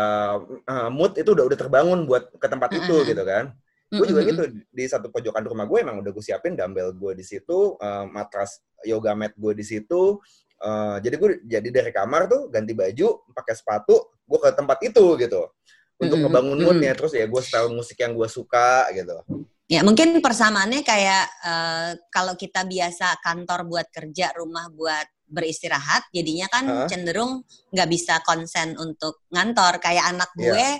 uh, 0.63 0.87
mood 0.87 1.19
itu 1.19 1.35
udah 1.35 1.43
udah 1.43 1.57
terbangun 1.59 2.07
buat 2.07 2.31
ke 2.39 2.47
tempat 2.47 2.71
uh 2.71 2.75
-uh. 2.79 2.81
itu 2.87 2.95
gitu 3.11 3.23
kan. 3.27 3.51
Gue 3.87 4.03
juga 4.03 4.23
gitu 4.27 4.43
di 4.67 4.83
satu 4.83 5.07
pojokan 5.07 5.47
rumah 5.47 5.63
gue 5.63 5.79
emang 5.79 6.03
udah 6.03 6.11
gue 6.11 6.23
siapin 6.23 6.59
dumbbell 6.59 6.91
gue 6.91 7.11
di 7.15 7.23
situ, 7.23 7.79
uh, 7.79 8.03
matras 8.07 8.59
yoga 8.83 9.15
mat 9.15 9.31
gue 9.35 9.51
di 9.55 9.63
situ. 9.63 10.19
Uh, 10.57 10.97
jadi 10.99 11.15
gue 11.15 11.29
jadi 11.47 11.69
dari 11.71 11.91
kamar 11.95 12.27
tuh 12.27 12.51
ganti 12.51 12.75
baju, 12.75 13.27
pakai 13.31 13.55
sepatu, 13.55 14.11
gue 14.27 14.39
ke 14.39 14.49
tempat 14.55 14.77
itu 14.83 15.05
gitu 15.19 15.51
untuk 15.99 16.17
ngebangun 16.19 16.59
moodnya. 16.63 16.95
Terus 16.95 17.15
ya 17.15 17.27
gue 17.27 17.41
style 17.43 17.71
musik 17.71 17.95
yang 17.99 18.11
gue 18.15 18.27
suka 18.27 18.91
gitu. 18.91 19.23
Ya 19.67 19.83
mungkin 19.83 20.23
persamaannya 20.23 20.79
kayak 20.79 21.25
uh, 21.43 21.91
kalau 22.07 22.39
kita 22.39 22.63
biasa 22.63 23.19
kantor 23.19 23.67
buat 23.67 23.87
kerja, 23.91 24.31
rumah 24.31 24.71
buat 24.71 25.03
beristirahat, 25.27 26.07
jadinya 26.15 26.47
kan 26.47 26.63
uh. 26.63 26.87
cenderung 26.87 27.43
nggak 27.75 27.89
bisa 27.91 28.23
konsen 28.23 28.79
untuk 28.79 29.27
ngantor. 29.27 29.83
Kayak 29.83 30.15
anak 30.15 30.31
iya. 30.35 30.39
gue 30.39 30.55
yeah. 30.55 30.75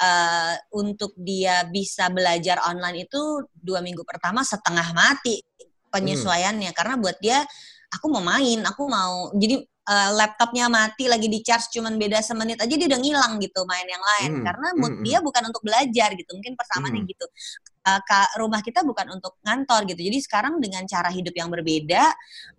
uh, 0.00 0.54
untuk 0.72 1.12
dia 1.20 1.68
bisa 1.68 2.08
belajar 2.08 2.64
online 2.64 3.04
itu 3.04 3.44
dua 3.52 3.84
minggu 3.84 4.08
pertama 4.08 4.40
setengah 4.40 4.88
mati 4.96 5.44
penyesuaiannya, 5.92 6.72
hmm. 6.72 6.78
karena 6.80 6.94
buat 6.96 7.20
dia 7.20 7.44
aku 7.92 8.08
mau 8.08 8.24
main, 8.24 8.64
aku 8.64 8.88
mau 8.88 9.36
jadi 9.36 9.60
uh, 9.90 10.10
laptopnya 10.14 10.70
mati 10.70 11.10
lagi 11.10 11.26
di 11.26 11.42
charge 11.42 11.74
cuman 11.74 11.98
beda 11.98 12.22
semenit 12.22 12.62
aja 12.62 12.74
dia 12.74 12.86
udah 12.86 13.00
ngilang 13.00 13.32
gitu 13.42 13.60
main 13.66 13.86
yang 13.86 14.00
lain 14.00 14.30
hmm. 14.40 14.44
karena 14.46 14.68
mood 14.78 14.94
hmm. 15.00 15.04
dia 15.04 15.18
hmm. 15.18 15.26
bukan 15.26 15.42
untuk 15.50 15.62
belajar 15.66 16.08
gitu 16.14 16.30
mungkin 16.36 16.54
persamaannya 16.54 17.02
hmm. 17.02 17.10
gitu 17.10 17.26
rumah 18.38 18.60
kita 18.60 18.84
bukan 18.86 19.18
untuk 19.18 19.40
ngantor 19.42 19.88
gitu 19.90 20.00
jadi 20.06 20.18
sekarang 20.22 20.60
dengan 20.62 20.86
cara 20.86 21.10
hidup 21.10 21.34
yang 21.34 21.48
berbeda 21.48 22.04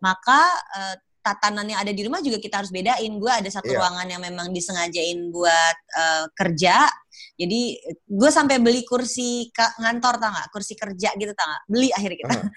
maka 0.02 0.42
uh, 0.76 0.96
tatanan 1.22 1.70
yang 1.70 1.80
ada 1.80 1.94
di 1.94 2.02
rumah 2.02 2.20
juga 2.20 2.42
kita 2.42 2.60
harus 2.62 2.74
bedain. 2.74 3.14
Gue 3.22 3.30
ada 3.30 3.46
satu 3.48 3.70
yeah. 3.70 3.78
ruangan 3.78 4.08
yang 4.10 4.22
memang 4.22 4.50
disengajain 4.50 5.30
buat 5.30 5.78
uh, 5.96 6.26
kerja. 6.34 6.90
Jadi 7.38 7.78
gue 8.10 8.32
sampai 8.34 8.58
beli 8.58 8.82
kursi 8.86 9.50
ngantor 9.54 10.18
tau 10.18 10.34
gak? 10.34 10.50
Kursi 10.50 10.74
kerja 10.74 11.14
gitu 11.14 11.32
tau 11.38 11.46
gak? 11.46 11.64
Beli 11.70 11.94
akhirnya 11.94 12.18
kita. 12.26 12.34
Uh. 12.42 12.50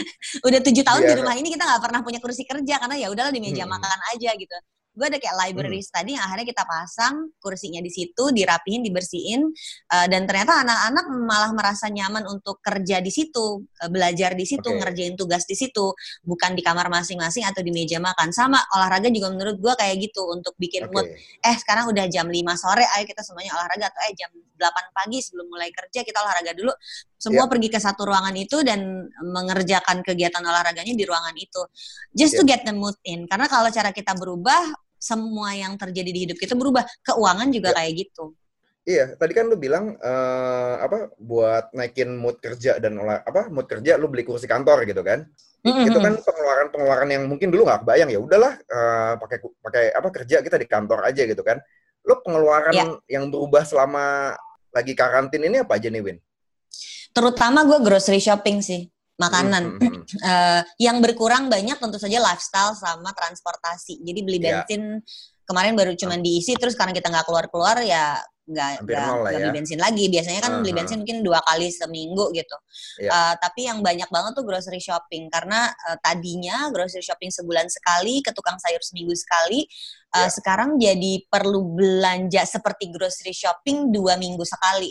Udah 0.46 0.60
tujuh 0.62 0.84
tahun 0.86 1.02
yeah. 1.02 1.10
di 1.10 1.14
rumah 1.18 1.34
ini 1.34 1.48
kita 1.50 1.66
nggak 1.66 1.82
pernah 1.82 2.00
punya 2.06 2.22
kursi 2.22 2.46
kerja 2.46 2.78
karena 2.78 2.96
ya 2.96 3.10
udahlah 3.10 3.34
di 3.34 3.42
meja 3.42 3.66
hmm. 3.66 3.74
makan 3.74 4.00
aja 4.14 4.30
gitu 4.38 4.56
gue 4.92 5.06
ada 5.08 5.16
kayak 5.16 5.36
library 5.40 5.80
hmm. 5.80 5.88
study 5.88 6.10
yang 6.12 6.24
akhirnya 6.28 6.46
kita 6.52 6.64
pasang 6.68 7.32
kursinya 7.40 7.80
di 7.80 7.88
situ 7.88 8.28
dirapihin 8.28 8.84
dibersihin 8.84 9.40
uh, 9.88 10.06
dan 10.06 10.28
ternyata 10.28 10.60
anak-anak 10.60 11.06
malah 11.24 11.52
merasa 11.56 11.88
nyaman 11.88 12.28
untuk 12.28 12.60
kerja 12.60 13.00
di 13.00 13.08
situ 13.08 13.64
uh, 13.64 13.88
belajar 13.88 14.36
di 14.36 14.44
situ 14.44 14.68
okay. 14.68 14.78
ngerjain 14.84 15.16
tugas 15.16 15.48
di 15.48 15.56
situ 15.56 15.96
bukan 16.20 16.52
di 16.52 16.60
kamar 16.60 16.92
masing-masing 16.92 17.48
atau 17.48 17.64
di 17.64 17.72
meja 17.72 17.96
makan 17.96 18.30
sama 18.36 18.60
olahraga 18.76 19.08
juga 19.08 19.32
menurut 19.32 19.56
gue 19.56 19.74
kayak 19.80 19.96
gitu 19.96 20.28
untuk 20.28 20.52
bikin 20.60 20.86
okay. 20.88 20.92
mood 20.92 21.06
eh 21.40 21.56
sekarang 21.56 21.88
udah 21.88 22.04
jam 22.12 22.28
5 22.28 22.36
sore 22.60 22.84
ayo 22.84 23.04
kita 23.08 23.24
semuanya 23.24 23.56
olahraga 23.56 23.88
atau 23.88 24.00
eh 24.06 24.12
jam 24.12 24.30
8 24.60 24.92
pagi 24.92 25.18
sebelum 25.24 25.48
mulai 25.48 25.72
kerja 25.72 26.04
kita 26.04 26.18
olahraga 26.20 26.52
dulu 26.52 26.72
semua 27.22 27.46
yeah. 27.46 27.50
pergi 27.54 27.68
ke 27.70 27.78
satu 27.78 28.10
ruangan 28.10 28.34
itu 28.34 28.66
dan 28.66 29.06
mengerjakan 29.22 30.02
kegiatan 30.02 30.42
olahraganya 30.42 30.90
di 30.90 31.06
ruangan 31.06 31.38
itu 31.38 31.62
just 32.10 32.34
yeah. 32.34 32.42
to 32.42 32.42
get 32.42 32.66
the 32.66 32.74
mood 32.74 32.98
in 33.06 33.30
karena 33.30 33.46
kalau 33.46 33.70
cara 33.70 33.94
kita 33.94 34.10
berubah 34.18 34.74
semua 35.02 35.50
yang 35.58 35.74
terjadi 35.74 36.10
di 36.14 36.20
hidup 36.30 36.38
kita 36.38 36.54
berubah. 36.54 36.86
Keuangan 37.02 37.50
juga 37.50 37.74
ya. 37.74 37.82
kayak 37.82 37.92
gitu. 38.06 38.24
Iya, 38.82 39.14
tadi 39.14 39.34
kan 39.34 39.46
lu 39.46 39.58
bilang 39.58 39.94
uh, 39.98 40.74
apa 40.78 41.14
buat 41.18 41.70
naikin 41.74 42.18
mood 42.18 42.42
kerja 42.42 42.82
dan 42.82 42.98
olah 42.98 43.22
apa 43.22 43.46
mood 43.46 43.66
kerja 43.66 43.94
lu 43.98 44.10
beli 44.10 44.22
kursi 44.22 44.46
kantor 44.46 44.86
gitu 44.86 45.02
kan? 45.02 45.26
Mm-hmm. 45.62 45.86
Itu 45.86 45.98
kan 46.02 46.14
pengeluaran-pengeluaran 46.18 47.10
yang 47.10 47.24
mungkin 47.30 47.54
dulu 47.54 47.66
nggak 47.66 47.86
kebayang 47.86 48.10
ya. 48.10 48.18
Udahlah 48.18 48.52
uh, 48.58 49.14
pakai 49.22 49.38
pakai 49.42 49.84
apa 49.94 50.08
kerja 50.10 50.36
kita 50.42 50.56
di 50.58 50.66
kantor 50.66 51.06
aja 51.06 51.22
gitu 51.26 51.42
kan. 51.42 51.58
Lu 52.06 52.18
pengeluaran 52.22 52.74
yeah. 52.74 52.98
yang 53.06 53.30
berubah 53.30 53.62
selama 53.62 54.34
lagi 54.74 54.98
karantin 54.98 55.46
ini 55.46 55.62
apa 55.62 55.78
aja 55.78 55.86
nih, 55.86 56.02
Win? 56.02 56.18
Terutama 57.12 57.68
gue 57.68 57.78
grocery 57.84 58.20
shopping 58.20 58.64
sih 58.64 58.88
makanan. 59.22 59.62
Mm-hmm. 59.78 60.02
uh, 60.24 60.62
yang 60.86 60.98
berkurang 60.98 61.46
banyak 61.46 61.78
tentu 61.78 61.98
saja 62.00 62.18
lifestyle 62.18 62.74
sama 62.74 63.14
transportasi. 63.14 64.02
Jadi 64.02 64.20
beli 64.24 64.38
iya. 64.42 64.64
bensin 64.64 64.98
yeah. 64.98 65.44
kemarin 65.46 65.78
baru 65.78 65.92
cuma 65.94 66.18
diisi, 66.18 66.56
terus 66.58 66.74
karena 66.74 66.96
kita 66.96 67.12
nggak 67.12 67.26
keluar-keluar 67.28 67.78
ya 67.84 68.18
nggak 68.42 68.82
nggak 68.90 69.06
ya. 69.06 69.38
beli 69.38 69.50
bensin 69.54 69.78
lagi. 69.78 70.10
Biasanya 70.10 70.40
kan 70.42 70.50
uh-huh. 70.50 70.62
beli 70.66 70.72
bensin 70.74 70.98
mungkin 71.06 71.22
dua 71.22 71.38
kali 71.46 71.70
seminggu 71.70 72.34
gitu. 72.34 72.56
Yeah. 72.98 73.06
Iya. 73.06 73.10
Uh, 73.14 73.34
tapi 73.38 73.60
yang 73.70 73.78
banyak 73.84 74.08
banget 74.10 74.32
tuh 74.34 74.44
grocery 74.44 74.82
shopping 74.82 75.30
karena 75.30 75.70
uh, 75.70 75.96
tadinya 76.02 76.66
grocery 76.74 77.04
shopping 77.04 77.30
sebulan 77.30 77.70
sekali, 77.70 78.18
ke 78.24 78.34
tukang 78.34 78.58
sayur 78.58 78.82
seminggu 78.82 79.14
sekali. 79.14 79.62
Uh, 80.10 80.26
yeah. 80.26 80.30
Sekarang 80.32 80.74
jadi 80.80 81.22
perlu 81.30 81.78
belanja 81.78 82.42
seperti 82.42 82.90
grocery 82.90 83.32
shopping 83.36 83.94
dua 83.94 84.18
minggu 84.18 84.42
sekali. 84.42 84.90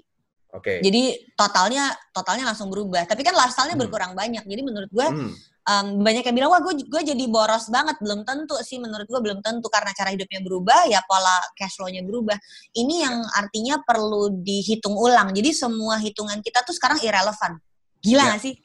Oke. 0.52 0.64
Okay. 0.68 0.78
Jadi 0.84 1.32
totalnya 1.40 1.96
totalnya 2.12 2.52
langsung 2.52 2.68
berubah. 2.68 3.08
Tapi 3.08 3.24
kan 3.24 3.32
lifestyle-nya 3.32 3.80
hmm. 3.80 3.84
berkurang 3.88 4.12
banyak. 4.12 4.44
Jadi 4.44 4.62
menurut 4.68 4.92
gue 4.92 5.08
hmm. 5.08 5.32
um, 5.64 5.88
banyak 6.04 6.28
yang 6.28 6.36
bilang 6.36 6.52
wah 6.52 6.60
gue 6.60 6.84
gue 6.84 7.02
jadi 7.08 7.26
boros 7.32 7.72
banget. 7.72 7.96
Belum 8.04 8.28
tentu 8.28 8.60
sih 8.60 8.76
menurut 8.76 9.08
gue 9.08 9.22
belum 9.24 9.40
tentu 9.40 9.72
karena 9.72 9.96
cara 9.96 10.12
hidupnya 10.12 10.44
berubah 10.44 10.92
ya 10.92 11.00
pola 11.08 11.40
cash 11.56 11.80
flow-nya 11.80 12.04
berubah. 12.04 12.36
Ini 12.76 12.96
yang 13.08 13.16
artinya 13.32 13.80
perlu 13.80 14.44
dihitung 14.44 14.96
ulang. 15.00 15.32
Jadi 15.32 15.56
semua 15.56 15.96
hitungan 16.04 16.44
kita 16.44 16.68
tuh 16.68 16.76
sekarang 16.76 17.00
irrelevant. 17.00 17.56
Gila 18.04 18.20
yeah. 18.20 18.32
gak 18.36 18.44
sih? 18.44 18.56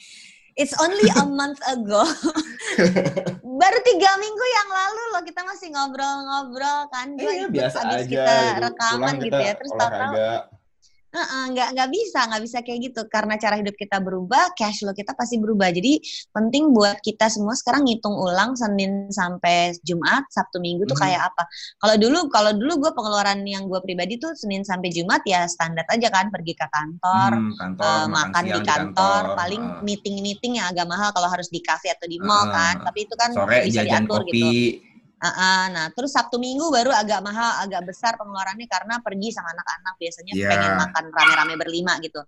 It's 0.58 0.74
only 0.82 1.06
a 1.14 1.22
month 1.38 1.62
ago. 1.70 2.02
Baru 3.62 3.78
tiga 3.86 4.10
minggu 4.18 4.44
yang 4.58 4.68
lalu 4.68 5.02
loh 5.14 5.22
kita 5.22 5.40
masih 5.46 5.70
ngobrol-ngobrol 5.70 6.90
kan. 6.90 7.14
Gue 7.14 7.30
iya, 7.30 7.46
biasa 7.46 7.78
aja. 7.94 8.02
kita 8.02 8.34
rekaman 8.58 9.22
gitu, 9.22 9.30
gitu 9.30 9.38
ya. 9.38 9.52
Terus 9.54 9.72
tahu-tahu 9.78 10.14
nggak 11.24 11.68
nggak 11.72 11.88
bisa 11.90 12.20
nggak 12.28 12.42
bisa 12.44 12.58
kayak 12.60 12.78
gitu 12.92 13.00
karena 13.08 13.34
cara 13.40 13.56
hidup 13.60 13.74
kita 13.74 13.98
berubah 14.02 14.52
cash 14.58 14.84
flow 14.84 14.92
kita 14.92 15.16
pasti 15.16 15.40
berubah 15.40 15.72
jadi 15.72 15.98
penting 16.34 16.76
buat 16.76 17.00
kita 17.00 17.32
semua 17.32 17.56
sekarang 17.56 17.88
ngitung 17.88 18.12
ulang 18.12 18.52
Senin 18.54 19.08
sampai 19.08 19.72
Jumat 19.80 20.28
Sabtu 20.28 20.60
Minggu 20.60 20.84
tuh 20.84 20.96
hmm. 20.98 21.04
kayak 21.04 21.22
apa 21.32 21.42
kalau 21.80 21.94
dulu 21.96 22.18
kalau 22.28 22.52
dulu 22.52 22.72
gue 22.86 22.92
pengeluaran 22.92 23.40
yang 23.48 23.66
gue 23.70 23.80
pribadi 23.80 24.20
tuh 24.20 24.36
Senin 24.36 24.62
sampai 24.66 24.92
Jumat 24.92 25.24
ya 25.24 25.48
standar 25.48 25.88
aja 25.88 26.08
kan 26.10 26.28
pergi 26.28 26.52
ke 26.58 26.66
kantor, 26.68 27.30
hmm, 27.32 27.52
kantor 27.56 27.86
uh, 27.86 28.06
makan 28.10 28.44
di 28.44 28.50
kantor, 28.50 28.60
di 28.60 28.66
kantor 28.66 29.22
paling 29.38 29.62
uh. 29.62 29.82
meeting 29.82 30.16
meeting 30.20 30.52
yang 30.60 30.68
agak 30.70 30.86
mahal 30.88 31.10
kalau 31.14 31.28
harus 31.30 31.48
di 31.48 31.62
kafe 31.62 31.92
atau 31.92 32.06
di 32.10 32.18
mall 32.20 32.48
uh, 32.48 32.52
kan 32.52 32.82
tapi 32.82 33.06
itu 33.06 33.14
kan 33.14 33.30
sore 33.32 33.64
bisa 33.64 33.82
diatur 33.86 34.22
kopi. 34.26 34.32
gitu 34.32 34.48
Uh, 35.16 35.28
uh, 35.32 35.62
nah, 35.72 35.86
terus 35.96 36.12
Sabtu 36.12 36.36
Minggu 36.36 36.68
baru 36.68 36.92
agak 36.92 37.24
mahal, 37.24 37.64
agak 37.64 37.88
besar 37.88 38.20
pengeluarannya 38.20 38.68
karena 38.68 39.00
pergi 39.00 39.32
sama 39.32 39.48
anak-anak 39.48 39.94
biasanya 39.96 40.32
yeah. 40.36 40.50
pengen 40.52 40.72
makan 40.76 41.04
rame-rame 41.08 41.54
berlima 41.56 41.96
gitu. 42.04 42.20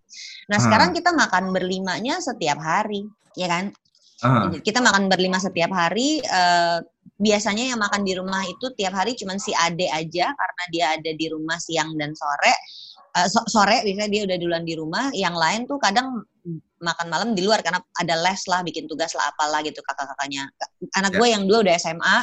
Nah, 0.48 0.57
uh. 0.57 0.62
sekarang 0.64 0.96
kita 0.96 1.12
makan 1.12 1.53
berlimanya 1.53 2.16
setiap 2.24 2.57
hari, 2.57 3.05
ya 3.37 3.44
kan? 3.44 3.77
Uh. 4.24 4.57
Kita 4.64 4.81
makan 4.81 5.12
berlima 5.12 5.37
setiap 5.37 5.68
hari. 5.68 6.24
Uh, 6.24 6.81
biasanya 7.20 7.77
yang 7.77 7.81
makan 7.83 8.09
di 8.09 8.16
rumah 8.16 8.46
itu 8.48 8.72
tiap 8.72 8.94
hari 8.96 9.18
cuma 9.18 9.37
si 9.37 9.51
Ade 9.53 9.90
aja 9.90 10.33
karena 10.33 10.64
dia 10.70 10.87
ada 10.96 11.11
di 11.12 11.27
rumah 11.29 11.61
siang 11.61 11.92
dan 12.01 12.16
sore. 12.16 12.55
Uh, 13.12 13.29
so 13.29 13.44
sore 13.53 13.85
biasanya 13.85 14.09
dia 14.09 14.22
udah 14.24 14.37
duluan 14.40 14.64
di 14.64 14.74
rumah. 14.81 15.12
Yang 15.12 15.37
lain 15.37 15.61
tuh 15.68 15.77
kadang 15.77 16.24
makan 16.79 17.07
malam 17.11 17.29
di 17.35 17.42
luar 17.42 17.61
karena 17.61 17.83
ada 17.98 18.14
les 18.16 18.42
lah, 18.46 18.62
bikin 18.62 18.87
tugas 18.87 19.12
lah 19.12 19.29
apalah 19.35 19.61
gitu 19.66 19.83
kakak-kakaknya. 19.83 20.48
Anak 20.96 21.12
yeah. 21.14 21.18
gue 21.20 21.29
yang 21.29 21.42
dua 21.44 21.59
udah 21.66 21.74
SMA, 21.77 22.18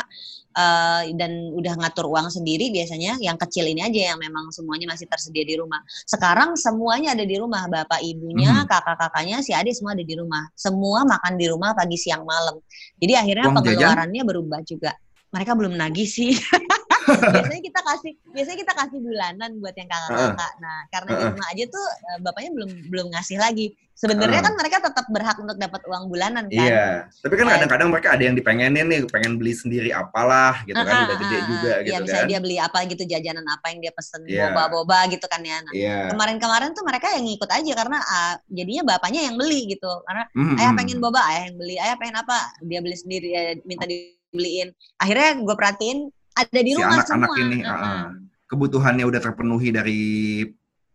uh, 0.56 1.04
dan 1.14 1.52
udah 1.54 1.74
ngatur 1.78 2.08
uang 2.08 2.32
sendiri 2.32 2.72
biasanya 2.72 3.20
yang 3.20 3.36
kecil 3.36 3.68
ini 3.68 3.84
aja 3.84 4.16
yang 4.16 4.20
memang 4.20 4.50
semuanya 4.50 4.90
masih 4.90 5.06
tersedia 5.06 5.44
di 5.44 5.56
rumah. 5.60 5.84
Sekarang 6.08 6.56
semuanya 6.56 7.14
ada 7.14 7.28
di 7.28 7.36
rumah, 7.36 7.68
bapak 7.68 8.02
ibunya, 8.02 8.64
hmm. 8.64 8.68
kakak-kakaknya, 8.72 9.44
si 9.44 9.52
adik 9.52 9.76
semua 9.76 9.94
ada 9.94 10.04
di 10.04 10.16
rumah. 10.16 10.44
Semua 10.56 11.04
makan 11.04 11.34
di 11.36 11.46
rumah 11.52 11.76
pagi 11.76 12.00
siang 12.00 12.24
malam. 12.24 12.58
Jadi 12.98 13.14
akhirnya 13.14 13.52
uang 13.52 13.56
pengeluarannya 13.62 14.22
jajan? 14.24 14.30
berubah 14.32 14.60
juga. 14.64 14.92
Mereka 15.36 15.52
belum 15.54 15.74
nagih 15.76 16.08
sih. 16.08 16.34
biasanya 17.06 17.64
kita 17.64 17.82
kasih 17.82 18.14
biasanya 18.34 18.58
kita 18.66 18.74
kasih 18.74 19.00
bulanan 19.02 19.52
buat 19.62 19.76
yang 19.78 19.90
kakak-kakak. 19.90 20.54
Nah, 20.60 20.80
karena 20.90 21.10
di 21.14 21.24
rumah 21.30 21.48
aja 21.54 21.64
tuh 21.70 21.86
eh, 21.86 22.20
bapaknya 22.26 22.52
belum 22.54 22.70
belum 22.90 23.08
ngasih 23.14 23.38
lagi. 23.40 23.68
Sebenarnya 23.96 24.44
kan 24.44 24.60
mereka 24.60 24.84
tetap 24.84 25.08
berhak 25.08 25.40
untuk 25.40 25.56
dapat 25.56 25.80
uang 25.88 26.12
bulanan 26.12 26.52
kan. 26.52 26.68
Iya. 26.68 27.08
Tapi 27.24 27.32
kan 27.40 27.48
kadang-kadang 27.48 27.88
mereka 27.96 28.12
ada 28.12 28.28
yang 28.28 28.36
dipengenin 28.36 28.92
nih, 28.92 29.08
pengen 29.08 29.40
beli 29.40 29.56
sendiri 29.56 29.96
apalah 29.96 30.68
gitu 30.68 30.76
kan, 30.76 31.08
udah 31.08 31.16
gede 31.16 31.40
juga 31.48 31.72
gitu 31.80 31.96
iya, 31.96 31.98
misalnya 32.04 32.28
dia 32.28 32.40
beli 32.44 32.58
apa 32.60 32.84
gitu 32.92 33.08
jajanan 33.08 33.48
apa 33.48 33.72
yang 33.72 33.80
dia 33.80 33.96
pesen 33.96 34.28
yeah. 34.28 34.52
boba-boba 34.52 35.08
gitu 35.08 35.24
kan 35.32 35.40
ya. 35.48 35.64
Nah, 35.64 35.72
yeah. 35.72 36.12
kemarin-kemarin 36.12 36.76
tuh 36.76 36.84
mereka 36.84 37.08
yang 37.16 37.24
ngikut 37.24 37.48
aja 37.48 37.72
karena 37.72 37.98
uh, 38.04 38.36
jadinya 38.52 38.84
bapaknya 38.84 39.32
yang 39.32 39.40
beli 39.40 39.62
gitu. 39.72 39.92
Karena 40.04 40.24
mm-hmm. 40.28 40.60
ayah 40.60 40.72
pengen 40.76 40.98
boba, 41.00 41.22
ayah 41.32 41.44
yang 41.48 41.56
beli, 41.56 41.76
ayah 41.80 41.96
pengen 41.96 42.16
apa, 42.20 42.38
dia 42.68 42.80
beli 42.84 42.98
sendiri, 43.00 43.30
ya, 43.32 43.44
minta 43.64 43.88
dibeliin. 43.88 44.76
Akhirnya 45.00 45.40
gue 45.40 45.56
perhatiin 45.56 46.12
ada 46.36 46.60
di 46.60 46.72
rumah 46.76 47.00
si 47.02 47.12
anak-anak 47.16 47.30
ini 47.40 47.58
uh, 47.64 47.72
uh, 47.72 48.04
kebutuhannya 48.52 49.06
udah 49.08 49.22
terpenuhi 49.24 49.70
dari 49.72 50.04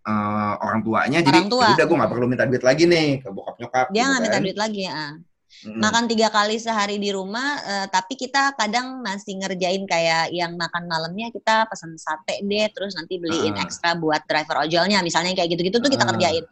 uh, 0.04 0.54
orang 0.60 0.80
tuanya 0.84 1.18
orang 1.24 1.28
jadi 1.28 1.40
tua. 1.48 1.64
Ya 1.64 1.74
udah 1.80 1.86
gue 1.88 1.96
nggak 1.96 2.12
perlu 2.12 2.26
minta 2.28 2.44
duit 2.44 2.64
lagi 2.64 2.84
nih 2.84 3.08
ke 3.24 3.28
bokap 3.32 3.56
nyokap 3.56 3.86
dia 3.90 4.04
nggak 4.04 4.20
gitu 4.20 4.26
minta 4.28 4.38
duit 4.44 4.58
lagi 4.60 4.82
ya 4.86 5.18
makan 5.60 6.06
tiga 6.06 6.30
kali 6.30 6.56
sehari 6.56 6.96
di 6.96 7.10
rumah 7.10 7.58
uh, 7.60 7.86
tapi 7.90 8.14
kita 8.14 8.54
kadang 8.54 9.02
masih 9.02 9.36
ngerjain 9.42 9.82
kayak 9.84 10.30
yang 10.30 10.54
makan 10.54 10.86
malamnya 10.86 11.28
kita 11.34 11.66
pesan 11.66 11.98
sate 11.98 12.40
deh 12.40 12.66
terus 12.72 12.94
nanti 12.96 13.18
beliin 13.18 13.58
uh. 13.58 13.64
ekstra 13.66 13.98
buat 13.98 14.24
driver 14.30 14.64
ojolnya 14.64 15.02
misalnya 15.02 15.34
kayak 15.34 15.52
gitu-gitu 15.52 15.82
tuh 15.82 15.90
kita 15.90 16.06
uh. 16.06 16.10
kerjain. 16.14 16.46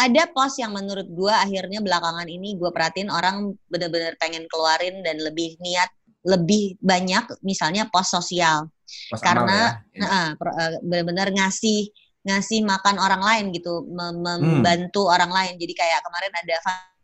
Ada 0.00 0.32
pos 0.32 0.56
yang 0.56 0.72
menurut 0.72 1.04
gue 1.12 1.28
akhirnya 1.28 1.84
belakangan 1.84 2.24
ini 2.24 2.56
gue 2.56 2.72
perhatiin 2.72 3.12
orang 3.12 3.52
bener-bener 3.68 4.16
pengen 4.16 4.48
keluarin 4.48 5.04
dan 5.04 5.20
lebih 5.20 5.60
niat 5.60 5.92
lebih 6.26 6.76
banyak 6.80 7.40
misalnya 7.40 7.88
pos 7.88 8.12
sosial 8.12 8.68
pos 9.08 9.20
karena 9.24 9.80
ya. 9.96 10.36
uh, 10.36 10.78
benar-benar 10.84 11.32
ngasih 11.32 11.88
ngasih 12.20 12.60
makan 12.68 13.00
orang 13.00 13.22
lain 13.24 13.44
gitu 13.56 13.80
mem 13.88 14.20
membantu 14.20 15.08
hmm. 15.08 15.14
orang 15.16 15.32
lain 15.32 15.54
jadi 15.56 15.72
kayak 15.72 16.00
kemarin 16.04 16.32
ada 16.36 16.56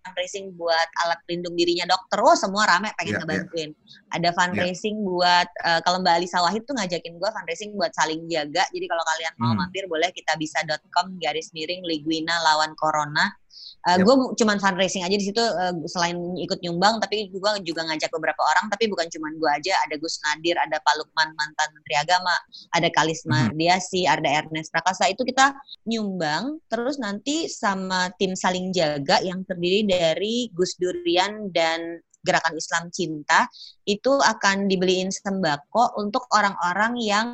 fundraising 0.07 0.53
buat 0.55 0.89
alat 1.03 1.19
pelindung 1.25 1.57
dirinya 1.57 1.89
dokter 1.89 2.21
oh 2.21 2.37
semua 2.37 2.69
rame 2.69 2.93
pengen 3.01 3.17
yeah, 3.17 3.21
ngebantuin 3.25 3.71
yeah. 3.73 4.15
ada 4.15 4.31
ya. 4.31 4.37
fundraising 4.37 4.97
yeah. 5.01 5.07
buat 5.09 5.49
uh, 5.65 5.81
kalau 5.83 5.99
Mbak 6.05 6.15
Alisa 6.21 6.39
Wahid 6.45 6.63
tuh 6.69 6.77
ngajakin 6.77 7.17
gue 7.17 7.31
fundraising 7.33 7.71
buat 7.75 7.93
saling 7.97 8.29
jaga 8.29 8.63
jadi 8.71 8.87
kalau 8.87 9.05
kalian 9.09 9.33
mau 9.41 9.51
hmm. 9.57 9.59
mampir 9.65 9.85
boleh 9.89 10.13
kita 10.13 10.37
bisa.com 10.37 11.17
garis 11.17 11.49
miring 11.57 11.81
Liguina 11.83 12.37
lawan 12.45 12.77
corona 12.77 13.33
Uh, 13.87 14.03
yep. 14.03 14.05
Gue 14.05 14.15
cuman 14.43 14.59
fundraising 14.59 15.07
aja 15.07 15.15
di 15.15 15.23
situ 15.23 15.39
uh, 15.39 15.71
selain 15.87 16.19
ikut 16.43 16.59
nyumbang, 16.59 16.99
tapi 16.99 17.31
gue 17.31 17.53
juga 17.63 17.87
ngajak 17.87 18.11
beberapa 18.11 18.43
orang. 18.43 18.67
Tapi 18.67 18.91
bukan 18.91 19.07
cuman 19.07 19.39
gue 19.39 19.51
aja, 19.63 19.79
ada 19.87 19.95
Gus 19.95 20.19
Nadir, 20.27 20.59
ada 20.59 20.83
Pak 20.83 20.95
Lukman 20.99 21.31
mantan 21.39 21.69
Menteri 21.71 21.95
Agama, 22.03 22.35
ada 22.75 22.89
Kalisma 22.91 23.47
mm 23.47 23.49
-hmm. 23.55 23.59
Diasi, 23.63 24.03
ada 24.03 24.27
Ernest 24.27 24.75
Prakasa. 24.75 25.07
Itu 25.07 25.23
kita 25.23 25.55
nyumbang, 25.87 26.59
terus 26.67 26.99
nanti 26.99 27.47
sama 27.47 28.11
tim 28.19 28.35
saling 28.35 28.75
jaga 28.75 29.23
yang 29.23 29.47
terdiri 29.47 29.87
dari 29.87 30.51
Gus 30.51 30.75
Durian 30.83 31.55
dan 31.55 32.03
Gerakan 32.27 32.59
Islam 32.59 32.91
Cinta 32.91 33.47
itu 33.87 34.19
akan 34.19 34.67
dibeliin 34.67 35.15
sembako 35.15 35.95
untuk 36.03 36.27
orang-orang 36.35 36.99
yang 36.99 37.29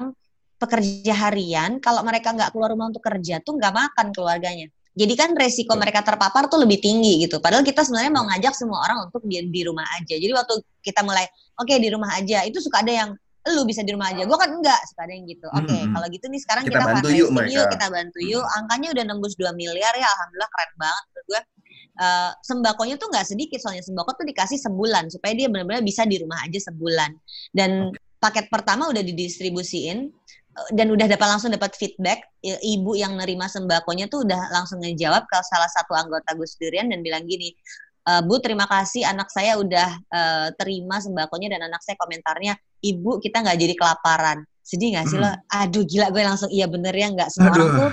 pekerja 0.61 1.17
harian. 1.27 1.81
Kalau 1.81 2.05
mereka 2.05 2.37
nggak 2.37 2.53
keluar 2.53 2.77
rumah 2.77 2.93
untuk 2.93 3.01
kerja 3.01 3.41
tuh 3.41 3.57
nggak 3.57 3.73
makan 3.73 4.13
keluarganya. 4.13 4.69
Jadi 4.93 5.15
kan 5.17 5.33
resiko 5.33 5.73
mereka 5.73 6.05
terpapar 6.05 6.53
tuh 6.53 6.61
lebih 6.61 6.77
tinggi 6.77 7.25
gitu. 7.25 7.41
Padahal 7.41 7.65
kita 7.65 7.81
sebenarnya 7.81 8.13
mau 8.13 8.29
ngajak 8.29 8.53
semua 8.53 8.85
orang 8.85 9.09
untuk 9.09 9.25
di, 9.25 9.41
di 9.49 9.63
rumah 9.65 9.89
aja. 9.97 10.15
Jadi 10.21 10.33
waktu 10.37 10.55
kita 10.85 11.01
mulai, 11.01 11.25
oke 11.57 11.65
okay, 11.65 11.81
di 11.81 11.89
rumah 11.89 12.13
aja, 12.13 12.45
itu 12.45 12.61
suka 12.61 12.85
ada 12.85 12.93
yang 12.93 13.11
lu 13.51 13.65
bisa 13.65 13.81
di 13.81 13.91
rumah 13.97 14.13
aja. 14.13 14.29
Gue 14.29 14.39
kan 14.39 14.53
enggak, 14.53 14.81
suka 14.93 15.09
ada 15.09 15.13
yang 15.17 15.25
gitu. 15.25 15.49
Oke, 15.49 15.65
okay, 15.65 15.81
hmm. 15.83 15.93
kalau 15.97 16.07
gitu 16.13 16.27
nih 16.29 16.41
sekarang 16.45 16.65
kita, 16.69 16.77
kita 16.77 16.87
bantu 16.93 17.09
yuk, 17.09 17.29
yuk, 17.49 17.67
kita 17.73 17.87
bantu 17.89 18.19
yuk. 18.21 18.45
Angkanya 18.61 18.89
udah 18.93 19.05
nembus 19.09 19.35
2 19.41 19.49
miliar 19.57 19.93
ya, 19.97 20.07
alhamdulillah 20.07 20.51
keren 20.53 20.73
banget 20.77 21.05
menurut 21.09 21.27
gue. 21.27 21.43
Uh, 21.93 22.33
sembakonya 22.41 22.97
tuh 22.97 23.13
nggak 23.13 23.37
sedikit 23.37 23.61
soalnya 23.61 23.85
sembako 23.85 24.17
tuh 24.17 24.25
dikasih 24.25 24.57
sebulan 24.57 25.13
supaya 25.13 25.37
dia 25.37 25.53
benar-benar 25.53 25.85
bisa 25.85 26.09
di 26.09 26.25
rumah 26.25 26.41
aja 26.41 26.73
sebulan 26.73 27.13
dan 27.53 27.93
paket 28.17 28.49
pertama 28.49 28.89
udah 28.89 29.05
didistribusiin 29.05 30.09
dan 30.73 30.93
udah 30.93 31.09
dapat 31.09 31.29
langsung 31.33 31.49
dapat 31.49 31.73
feedback 31.77 32.29
ibu 32.45 32.93
yang 32.93 33.17
nerima 33.17 33.49
sembakonya 33.49 34.09
tuh 34.13 34.29
udah 34.29 34.53
langsung 34.53 34.85
ngejawab 34.85 35.25
ke 35.25 35.39
salah 35.49 35.71
satu 35.73 35.97
anggota 35.97 36.37
Gus 36.37 36.61
Durian 36.61 36.93
dan 36.93 37.01
bilang 37.01 37.25
gini 37.25 37.57
e, 38.05 38.13
Bu 38.29 38.37
terima 38.37 38.69
kasih 38.69 39.09
anak 39.09 39.33
saya 39.33 39.57
udah 39.57 39.89
uh, 40.13 40.49
terima 40.61 41.01
sembakonya 41.01 41.57
dan 41.57 41.73
anak 41.73 41.81
saya 41.81 41.97
komentarnya 41.97 42.53
ibu 42.85 43.17
kita 43.17 43.41
nggak 43.41 43.59
jadi 43.59 43.75
kelaparan 43.81 44.45
sedih 44.63 44.95
nggak 44.95 45.07
sih 45.09 45.19
hmm. 45.19 45.25
lo 45.27 45.31
aduh 45.51 45.85
gila 45.89 46.07
gue 46.13 46.23
langsung 46.23 46.51
iya 46.53 46.71
bener 46.71 46.95
ya 46.95 47.09
nggak 47.11 47.29
semua 47.33 47.51
aduh. 47.51 47.67
orang 47.67 47.73
tuh 47.75 47.91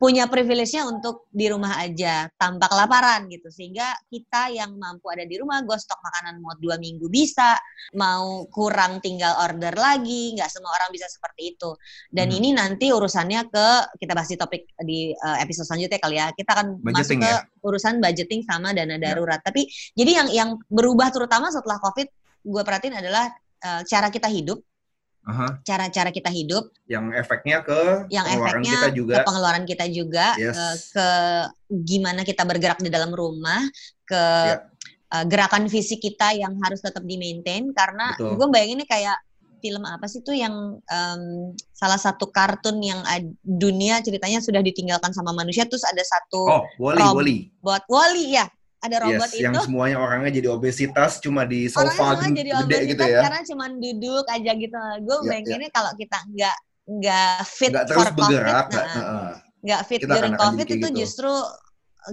punya 0.00 0.32
privilege-nya 0.32 0.88
untuk 0.88 1.28
di 1.28 1.44
rumah 1.52 1.76
aja 1.76 2.24
tanpa 2.40 2.72
kelaparan 2.72 3.28
gitu 3.28 3.52
sehingga 3.52 3.84
kita 4.08 4.48
yang 4.48 4.72
mampu 4.80 5.12
ada 5.12 5.28
di 5.28 5.36
rumah 5.36 5.60
gue 5.60 5.76
stok 5.76 6.00
makanan 6.00 6.40
mau 6.40 6.56
dua 6.56 6.80
minggu 6.80 7.04
bisa 7.12 7.60
mau 7.92 8.48
kurang 8.48 9.04
tinggal 9.04 9.36
order 9.44 9.76
lagi 9.76 10.32
nggak 10.32 10.48
semua 10.48 10.72
orang 10.72 10.88
bisa 10.88 11.04
seperti 11.04 11.52
itu 11.52 11.76
dan 12.08 12.32
hmm. 12.32 12.38
ini 12.40 12.48
nanti 12.56 12.88
urusannya 12.88 13.52
ke 13.52 13.66
kita 14.00 14.16
bahas 14.16 14.32
di 14.32 14.40
topik 14.40 14.72
di 14.80 15.12
uh, 15.12 15.36
episode 15.36 15.68
selanjutnya 15.68 16.00
kali 16.00 16.16
ya 16.16 16.32
kita 16.32 16.50
akan 16.56 16.80
budgeting 16.80 17.20
masuk 17.20 17.28
ke 17.28 17.30
ya? 17.36 17.38
urusan 17.60 17.94
budgeting 18.00 18.40
sama 18.48 18.72
dana 18.72 18.96
ya. 18.96 19.12
darurat 19.12 19.44
ya. 19.44 19.52
tapi 19.52 19.68
jadi 19.92 20.10
yang 20.24 20.28
yang 20.32 20.50
berubah 20.72 21.12
terutama 21.12 21.52
setelah 21.52 21.76
covid 21.76 22.08
gue 22.40 22.62
perhatiin 22.64 22.96
adalah 22.96 23.28
uh, 23.68 23.84
cara 23.84 24.08
kita 24.08 24.32
hidup 24.32 24.64
cara-cara 25.62 26.10
kita 26.10 26.30
hidup. 26.32 26.72
Yang 26.88 27.04
efeknya 27.20 27.62
ke 27.62 28.08
yang 28.10 28.24
pengeluaran 28.26 28.60
efeknya 28.60 28.72
kita 28.72 28.88
juga. 28.92 29.14
ke 29.14 29.26
pengeluaran 29.26 29.64
kita 29.68 29.86
juga 29.92 30.26
yes. 30.40 30.54
ke, 30.56 30.66
ke 30.96 31.08
gimana 31.86 32.20
kita 32.26 32.42
bergerak 32.44 32.80
di 32.82 32.90
dalam 32.90 33.12
rumah 33.14 33.62
ke 34.08 34.24
yeah. 34.56 34.58
uh, 35.14 35.24
gerakan 35.28 35.70
fisik 35.70 36.02
kita 36.02 36.34
yang 36.34 36.58
harus 36.64 36.82
tetap 36.82 37.04
di 37.06 37.14
maintain 37.20 37.70
karena 37.70 38.16
gue 38.18 38.46
bayanginnya 38.50 38.88
kayak 38.88 39.18
film 39.60 39.84
apa 39.84 40.08
sih 40.08 40.24
tuh 40.24 40.32
yang 40.32 40.80
um, 40.80 41.22
salah 41.76 42.00
satu 42.00 42.32
kartun 42.32 42.80
yang 42.80 43.04
dunia 43.44 44.00
ceritanya 44.00 44.40
sudah 44.40 44.64
ditinggalkan 44.64 45.12
sama 45.12 45.36
manusia 45.36 45.68
terus 45.68 45.84
ada 45.84 46.00
satu 46.00 46.42
oh 46.48 46.64
Wally 46.80 47.04
Wally 47.04 47.38
buat 47.60 47.84
Wally 47.86 48.40
ya 48.40 48.48
ada 48.80 48.96
robot 49.04 49.28
yes, 49.28 49.36
itu. 49.36 49.44
yang 49.44 49.54
semuanya 49.60 49.96
orangnya 50.00 50.32
jadi 50.40 50.48
obesitas 50.48 51.20
cuma 51.20 51.44
di 51.44 51.68
sofa 51.68 52.16
gede, 52.24 52.32
jadi 52.32 52.50
gede 52.64 52.78
gitu 52.96 53.04
ya. 53.04 53.20
karena 53.28 53.40
cuma 53.44 53.64
duduk 53.68 54.24
aja 54.32 54.52
gitu. 54.56 54.78
Gue 55.04 55.16
ya, 55.20 55.28
bayanginnya 55.28 55.68
ya. 55.68 55.74
kalau 55.76 55.92
kita 56.00 56.18
nggak 56.32 56.56
nggak 56.90 57.36
fit 57.44 57.70
gak 57.70 57.86
terus 57.86 58.06
for 58.08 58.16
bergerak, 58.16 58.66
covid 58.72 58.88
nggak 59.60 59.80
uh, 59.80 59.86
fit 59.86 60.00
kita 60.00 60.14
during 60.16 60.34
covid 60.40 60.66
itu 60.66 60.88
gitu. 60.88 60.98
justru 61.04 61.32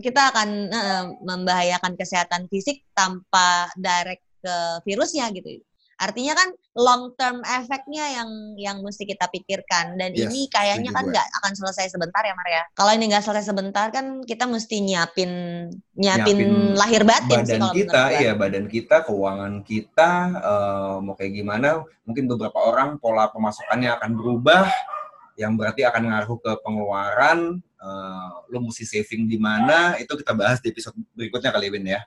kita 0.03 0.21
akan 0.35 0.49
uh, 0.67 1.03
membahayakan 1.23 1.95
kesehatan 1.95 2.51
fisik 2.51 2.83
tanpa 2.91 3.71
direct 3.79 4.27
ke 4.43 4.55
virusnya 4.83 5.31
gitu 5.31 5.63
Artinya 5.97 6.33
kan 6.37 6.49
long 6.77 7.09
term 7.17 7.41
efeknya 7.41 8.21
yang 8.21 8.29
yang 8.53 8.77
mesti 8.85 9.09
kita 9.09 9.25
pikirkan 9.33 9.97
dan 9.97 10.13
Yes, 10.13 10.29
ini 10.29 10.45
kayaknya 10.45 10.93
kan 10.93 11.09
nggak 11.09 11.27
akan 11.41 11.53
selesai 11.57 11.89
sebentar 11.97 12.21
ya 12.21 12.37
Maria. 12.37 12.61
Kalau 12.77 12.93
ini 12.93 13.09
nggak 13.09 13.25
selesai 13.25 13.49
sebentar 13.49 13.89
kan 13.89 14.21
kita 14.21 14.45
mesti 14.45 14.77
nyiapin 14.85 15.31
nyiapin, 15.97 16.37
Nyiapin 16.37 16.77
lahir 16.77 17.01
batin 17.01 17.41
sih 17.41 17.57
badan 17.57 17.61
kalau 17.65 17.73
kita, 17.73 18.01
iya 18.21 18.31
badan 18.37 18.65
kita, 18.69 18.95
keuangan 19.09 19.53
kita, 19.65 20.11
eh, 20.37 20.95
mau 21.01 21.17
kayak 21.17 21.33
gimana? 21.33 21.81
Mungkin 22.05 22.29
beberapa 22.29 22.61
orang 22.61 23.01
pola 23.01 23.33
pemasukannya 23.33 23.97
akan 23.97 24.11
berubah, 24.13 24.69
yang 25.37 25.53
berarti 25.57 25.81
akan 25.85 26.13
ngaruh 26.13 26.37
ke 26.41 26.51
pengeluaran. 26.65 27.61
Eh, 27.77 28.27
lo 28.49 28.57
mesti 28.61 28.83
saving 28.83 29.29
di 29.29 29.37
mana? 29.37 29.95
Itu 30.01 30.17
kita 30.17 30.33
bahas 30.33 30.57
di 30.59 30.73
episode 30.73 30.97
berikutnya 31.13 31.53
kali 31.53 31.69
Win 31.69 31.85
ya. 31.85 32.01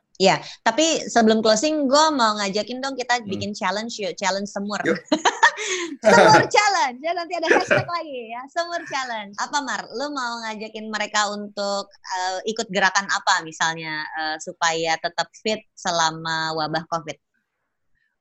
Tapi 0.61 1.09
sebelum 1.09 1.41
closing, 1.41 1.89
gue 1.89 2.05
mau 2.13 2.37
ngajakin 2.37 2.83
dong 2.85 2.93
kita 2.99 3.23
Hmm. 3.23 3.29
bikin 3.31 3.57
challenge 3.57 3.97
yuk, 4.03 4.13
challenge 4.19 4.51
semur. 4.51 4.79
Yuk. 4.85 4.99
semur 6.05 6.45
challenge, 6.49 6.99
ya 7.01 7.13
nanti 7.17 7.33
ada 7.37 7.49
hashtag 7.49 7.89
lagi 7.89 8.33
ya, 8.33 8.43
semur 8.53 8.81
challenge. 8.89 9.37
Apa 9.41 9.59
Mar, 9.65 9.85
lu 9.97 10.13
mau 10.13 10.41
ngajakin 10.45 10.93
mereka 10.93 11.33
untuk 11.33 11.89
eh, 11.89 12.39
ikut 12.51 12.69
gerakan 12.69 13.09
apa 13.09 13.41
misalnya 13.45 14.05
eh, 14.21 14.37
supaya 14.41 14.97
tetap 15.01 15.33
fit 15.41 15.65
selama 15.73 16.53
wabah 16.57 16.85
COVID? 16.89 17.30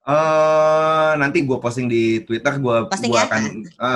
Eh 0.09 1.11
nanti 1.21 1.45
gue 1.45 1.57
posting 1.61 1.85
di 1.85 2.25
Twitter, 2.25 2.57
gue 2.57 2.77
gua 2.89 3.21
ya? 3.21 3.29
akan 3.29 3.41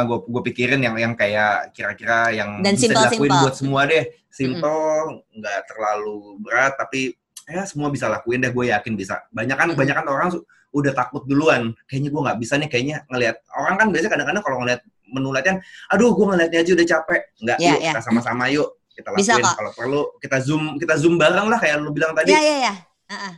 gue 0.06 0.18
gue 0.30 0.42
pikirin 0.54 0.78
yang 0.86 0.94
yang 0.94 1.14
kayak 1.18 1.74
kira-kira 1.74 2.30
yang 2.30 2.62
Dan 2.62 2.78
bisa 2.78 2.94
dilakuin 2.94 3.34
simple-simple. 3.34 3.42
buat 3.42 3.56
semua 3.58 3.82
deh, 3.90 4.04
simple, 4.30 5.26
nggak 5.34 5.60
terlalu 5.66 6.38
berat, 6.46 6.78
tapi 6.78 7.18
ya 7.50 7.66
semua 7.66 7.90
bisa 7.90 8.06
lakuin 8.14 8.46
deh, 8.46 8.54
gue 8.54 8.70
yakin 8.70 8.94
bisa. 8.94 9.26
Banyak 9.34 9.58
kan 9.58 9.68
Mm-mm. 9.74 9.80
banyak 9.82 9.96
kan 9.98 10.06
orang 10.06 10.30
udah 10.74 10.94
takut 10.94 11.26
duluan, 11.26 11.74
kayaknya 11.90 12.10
gue 12.14 12.22
nggak 12.22 12.38
bisa 12.42 12.54
nih, 12.62 12.70
kayaknya 12.70 12.98
ngelihat 13.10 13.42
orang 13.58 13.76
kan 13.82 13.88
biasanya 13.90 14.12
kadang-kadang 14.14 14.44
kalau 14.46 14.58
ngelihat 14.62 14.82
menu 15.10 15.30
latihan, 15.34 15.58
aduh 15.90 16.14
gue 16.14 16.26
ngeliatnya 16.30 16.60
aja 16.62 16.72
udah 16.78 16.88
capek, 16.94 17.22
nggak 17.42 17.58
Iya, 17.58 17.70
yuk 17.74 17.80
iya. 17.82 17.92
kita 17.94 18.02
sama-sama 18.06 18.44
yuk 18.54 18.70
kita 18.94 19.10
lakuin 19.10 19.42
kalau 19.58 19.72
perlu 19.74 20.02
kita 20.22 20.38
zoom 20.46 20.78
kita 20.78 20.94
zoom 21.02 21.18
bareng 21.18 21.50
lah 21.50 21.58
kayak 21.58 21.82
lu 21.82 21.90
bilang 21.90 22.14
tadi. 22.14 22.30
Iya 22.34 22.42
iya 22.42 22.56
iya. 22.62 22.74
Heeh. 23.10 23.34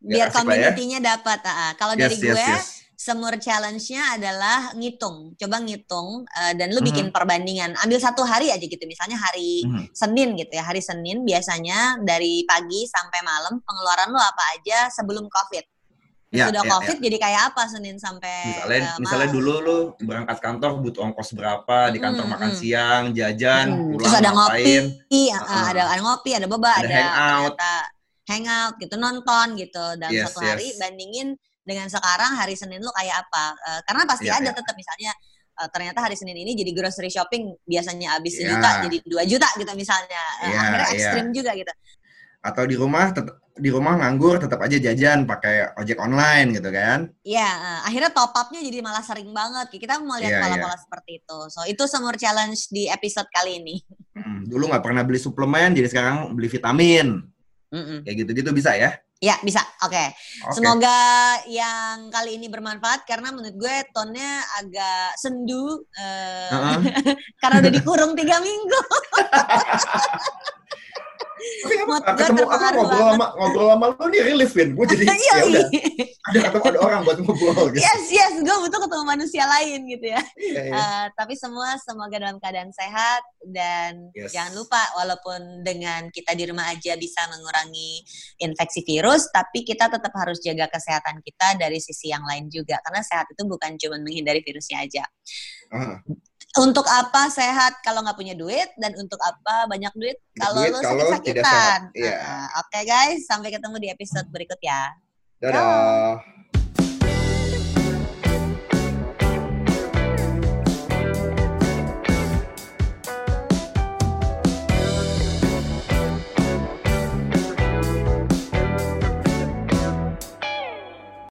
Biar 0.00 0.26
lah 0.26 0.30
ya. 0.30 0.36
community-nya 0.36 0.98
dapat. 1.00 1.38
ah. 1.42 1.72
Kalau 1.74 1.92
dari 1.92 2.14
Yes, 2.14 2.22
yes, 2.22 2.30
gue, 2.30 2.46
yes. 2.54 2.66
semur 2.94 3.34
challenge-nya 3.34 4.14
adalah 4.14 4.70
ngitung. 4.72 5.34
Coba 5.34 5.58
ngitung 5.58 6.22
eh, 6.24 6.52
dan 6.52 6.70
lu 6.70 6.78
Mhm. 6.78 6.86
bikin 6.86 7.06
perbandingan. 7.08 7.74
Ambil 7.78 7.98
satu 7.98 8.22
hari 8.22 8.48
aja 8.48 8.60
gitu. 8.60 8.82
Misalnya 8.84 9.16
hari 9.16 9.62
Mhm. 9.62 9.90
Senin 9.92 10.28
gitu 10.34 10.50
ya. 10.50 10.62
Hari 10.62 10.78
Senin 10.80 11.22
biasanya 11.22 11.98
dari 12.00 12.42
pagi 12.42 12.84
sampai 12.84 13.20
malam 13.22 13.58
pengeluaran 13.60 14.08
lu 14.08 14.18
apa 14.18 14.42
aja 14.54 14.86
sebelum 14.88 15.26
COVID. 15.26 15.64
Ya, 16.28 16.44
Sudah 16.44 16.60
ya, 16.60 16.68
COVID 16.68 17.00
jadi 17.00 17.16
kayak 17.16 17.42
apa 17.48 17.64
Senin 17.66 17.96
sampai 17.96 18.60
misalnya 18.60 18.84
eh, 18.84 19.00
misalnya 19.00 19.28
dulu 19.32 19.52
lu 19.58 19.78
berangkat 19.98 20.36
kantor 20.38 20.76
butuh 20.76 21.08
ongkos 21.08 21.32
berapa 21.32 21.88
di 21.88 21.96
kantor 21.96 22.20
Mm, 22.20 22.32
makan 22.36 22.50
mm. 22.52 22.58
siang 22.58 23.04
jajan 23.16 23.66
Hmm, 23.66 23.88
pulang 23.88 24.02
Terus 24.04 24.12
ada 24.14 24.30
ngopi, 24.30 24.52
ngapain 24.68 24.84
eh, 25.08 25.28
Uh-uh. 25.32 25.64
ada 25.64 25.82
ada 25.88 26.00
ngopi, 26.04 26.30
ada 26.36 26.44
boba, 26.44 26.68
Ada 26.68 26.84
ada, 26.84 27.00
hangout. 27.00 27.56
ternyata 27.56 27.72
hangout 28.28 28.76
gitu, 28.76 28.94
nonton 29.00 29.56
gitu 29.56 29.84
dalam 29.96 30.12
Yes, 30.12 30.28
satu 30.30 30.44
hari 30.44 30.68
yes. 30.68 30.76
bandingin 30.76 31.32
dengan 31.64 31.88
sekarang 31.88 32.36
hari 32.36 32.56
Senin 32.56 32.80
lu 32.80 32.92
kayak 32.92 33.24
apa? 33.24 33.46
Eh, 33.56 33.80
karena 33.88 34.02
pasti 34.04 34.28
Iya, 34.28 34.40
ada 34.40 34.50
iya. 34.52 34.56
tetap 34.56 34.74
misalnya 34.76 35.12
eh, 35.58 35.68
ternyata 35.72 35.98
hari 36.04 36.16
Senin 36.16 36.36
ini 36.36 36.52
jadi 36.54 36.70
grocery 36.76 37.08
shopping 37.08 37.56
biasanya 37.64 38.20
habis 38.20 38.36
Iya. 38.36 38.52
sejuta 38.52 38.70
jadi 38.88 38.96
dua 39.04 39.22
juta 39.24 39.48
gitu 39.56 39.72
misalnya. 39.74 40.22
Iya, 40.44 40.56
akhirnya 40.60 40.86
iya. 40.86 40.94
ekstrim 40.94 41.26
juga 41.32 41.52
gitu. 41.56 41.72
atau 42.38 42.62
di 42.70 42.78
rumah 42.78 43.10
tetap 43.10 43.42
di 43.58 43.66
rumah 43.66 43.98
nganggur 43.98 44.38
tetap 44.38 44.62
aja 44.62 44.78
jajan 44.78 45.26
pakai 45.26 45.74
ojek 45.74 45.98
online 45.98 46.54
gitu 46.54 46.70
kan 46.70 47.10
Iya, 47.26 47.50
eh, 47.50 47.80
akhirnya 47.90 48.14
top 48.14 48.30
up-nya 48.30 48.62
jadi 48.62 48.78
malah 48.78 49.02
sering 49.02 49.34
banget. 49.34 49.74
Kita 49.74 49.98
mau 49.98 50.14
lihat 50.22 50.38
Iya, 50.38 50.42
pola-pola 50.46 50.78
seperti 50.78 51.18
itu. 51.18 51.38
So, 51.50 51.66
itu 51.66 51.82
semur 51.90 52.14
challenge 52.14 52.70
di 52.70 52.86
episode 52.86 53.26
kali 53.34 53.58
ini. 53.58 53.82
Hmm, 54.14 54.46
dulu 54.46 54.70
nggak 54.70 54.86
pernah 54.86 55.02
beli 55.02 55.18
suplemen 55.18 55.74
jadi 55.74 55.90
sekarang 55.90 56.38
beli 56.38 56.46
vitamin 56.46 57.26
Mm-mm. 57.68 58.00
kayak 58.04 58.16
gitu-gitu 58.24 58.50
bisa 58.56 58.72
ya 58.76 58.96
Ya, 59.18 59.34
bisa. 59.42 59.58
Oke. 59.82 59.98
Oke. 60.46 60.54
Semoga 60.54 60.94
yang 61.50 62.06
kali 62.06 62.38
ini 62.38 62.46
bermanfaat 62.46 63.02
karena 63.02 63.34
menurut 63.34 63.58
gue 63.58 63.76
tonnya 63.90 64.46
agak 64.62 65.18
sendu 65.18 65.82
eh, 65.98 66.54
Heeh. 66.54 66.78
karena 67.42 67.56
udah 67.66 67.72
dikurung 67.74 68.14
tiga 68.14 68.38
minggu. 68.38 68.78
Mood 71.98 72.06
gue 72.08 72.18
ketemu 72.18 72.38
apa 72.38 72.48
terpengaruh 72.48 72.78
ngobrol 72.78 73.08
sama 73.10 73.26
ngobrol 73.34 73.66
sama 73.74 73.86
lu 73.90 74.04
nih 74.08 74.22
relief 74.24 74.50
Vin. 74.54 74.68
Gue 74.78 74.86
jadi 74.86 75.04
Iya, 75.18 75.34
ya 75.34 75.44
udah 75.48 75.64
ada 76.28 76.38
ketemu 76.44 76.66
ada 76.68 76.80
orang 76.84 77.00
buat 77.04 77.18
ngobrol 77.24 77.66
gitu. 77.72 77.80
yes, 77.80 78.02
yes, 78.12 78.34
gue 78.38 78.56
butuh 78.60 78.80
ketemu 78.84 79.04
manusia 79.04 79.44
lain 79.48 79.80
gitu 79.88 80.06
ya. 80.12 80.22
Iya, 80.36 80.62
iya. 80.68 80.74
Eh, 80.76 81.06
tapi 81.16 81.34
semua 81.34 81.74
semoga 81.80 82.16
dalam 82.20 82.36
keadaan 82.38 82.70
sehat 82.70 83.22
dan 83.48 84.10
Yes. 84.12 84.32
jangan 84.34 84.52
lupa 84.56 84.80
walaupun 84.96 85.62
dengan 85.62 86.08
kita 86.10 86.32
di 86.34 86.44
rumah 86.48 86.70
aja 86.70 86.96
bisa 86.98 87.22
mengurangi 87.28 88.02
infeksi 88.40 88.82
virus, 88.82 89.28
tapi 89.30 89.62
kita 89.62 89.86
tetap 89.86 90.10
harus 90.14 90.38
jaga 90.42 90.66
kesehatan 90.68 91.20
kita 91.22 91.54
dari 91.54 91.78
sisi 91.78 92.10
yang 92.10 92.24
lain 92.24 92.48
juga 92.50 92.80
karena 92.82 93.00
sehat 93.04 93.28
itu 93.30 93.42
bukan 93.46 93.78
cuma 93.78 93.96
menghindari 94.00 94.40
virusnya 94.42 94.82
aja. 94.82 95.04
Ah, 95.70 96.00
untuk 96.58 96.84
apa 96.90 97.30
sehat 97.30 97.78
kalau 97.86 98.02
nggak 98.02 98.18
punya 98.18 98.34
duit 98.34 98.68
dan 98.76 98.92
untuk 98.98 99.18
apa 99.22 99.70
banyak 99.70 99.94
duit 99.94 100.18
kalau 100.34 100.60
duit 100.66 100.74
lo 100.74 100.80
sakit-sakitan. 100.82 101.94
Iya. 101.94 102.18
Nah, 102.18 102.46
Oke 102.66 102.80
guys, 102.82 103.24
sampai 103.24 103.54
ketemu 103.54 103.76
di 103.78 103.88
episode 103.94 104.26
berikut 104.28 104.58
ya. 104.58 104.92
dadah. 105.38 106.18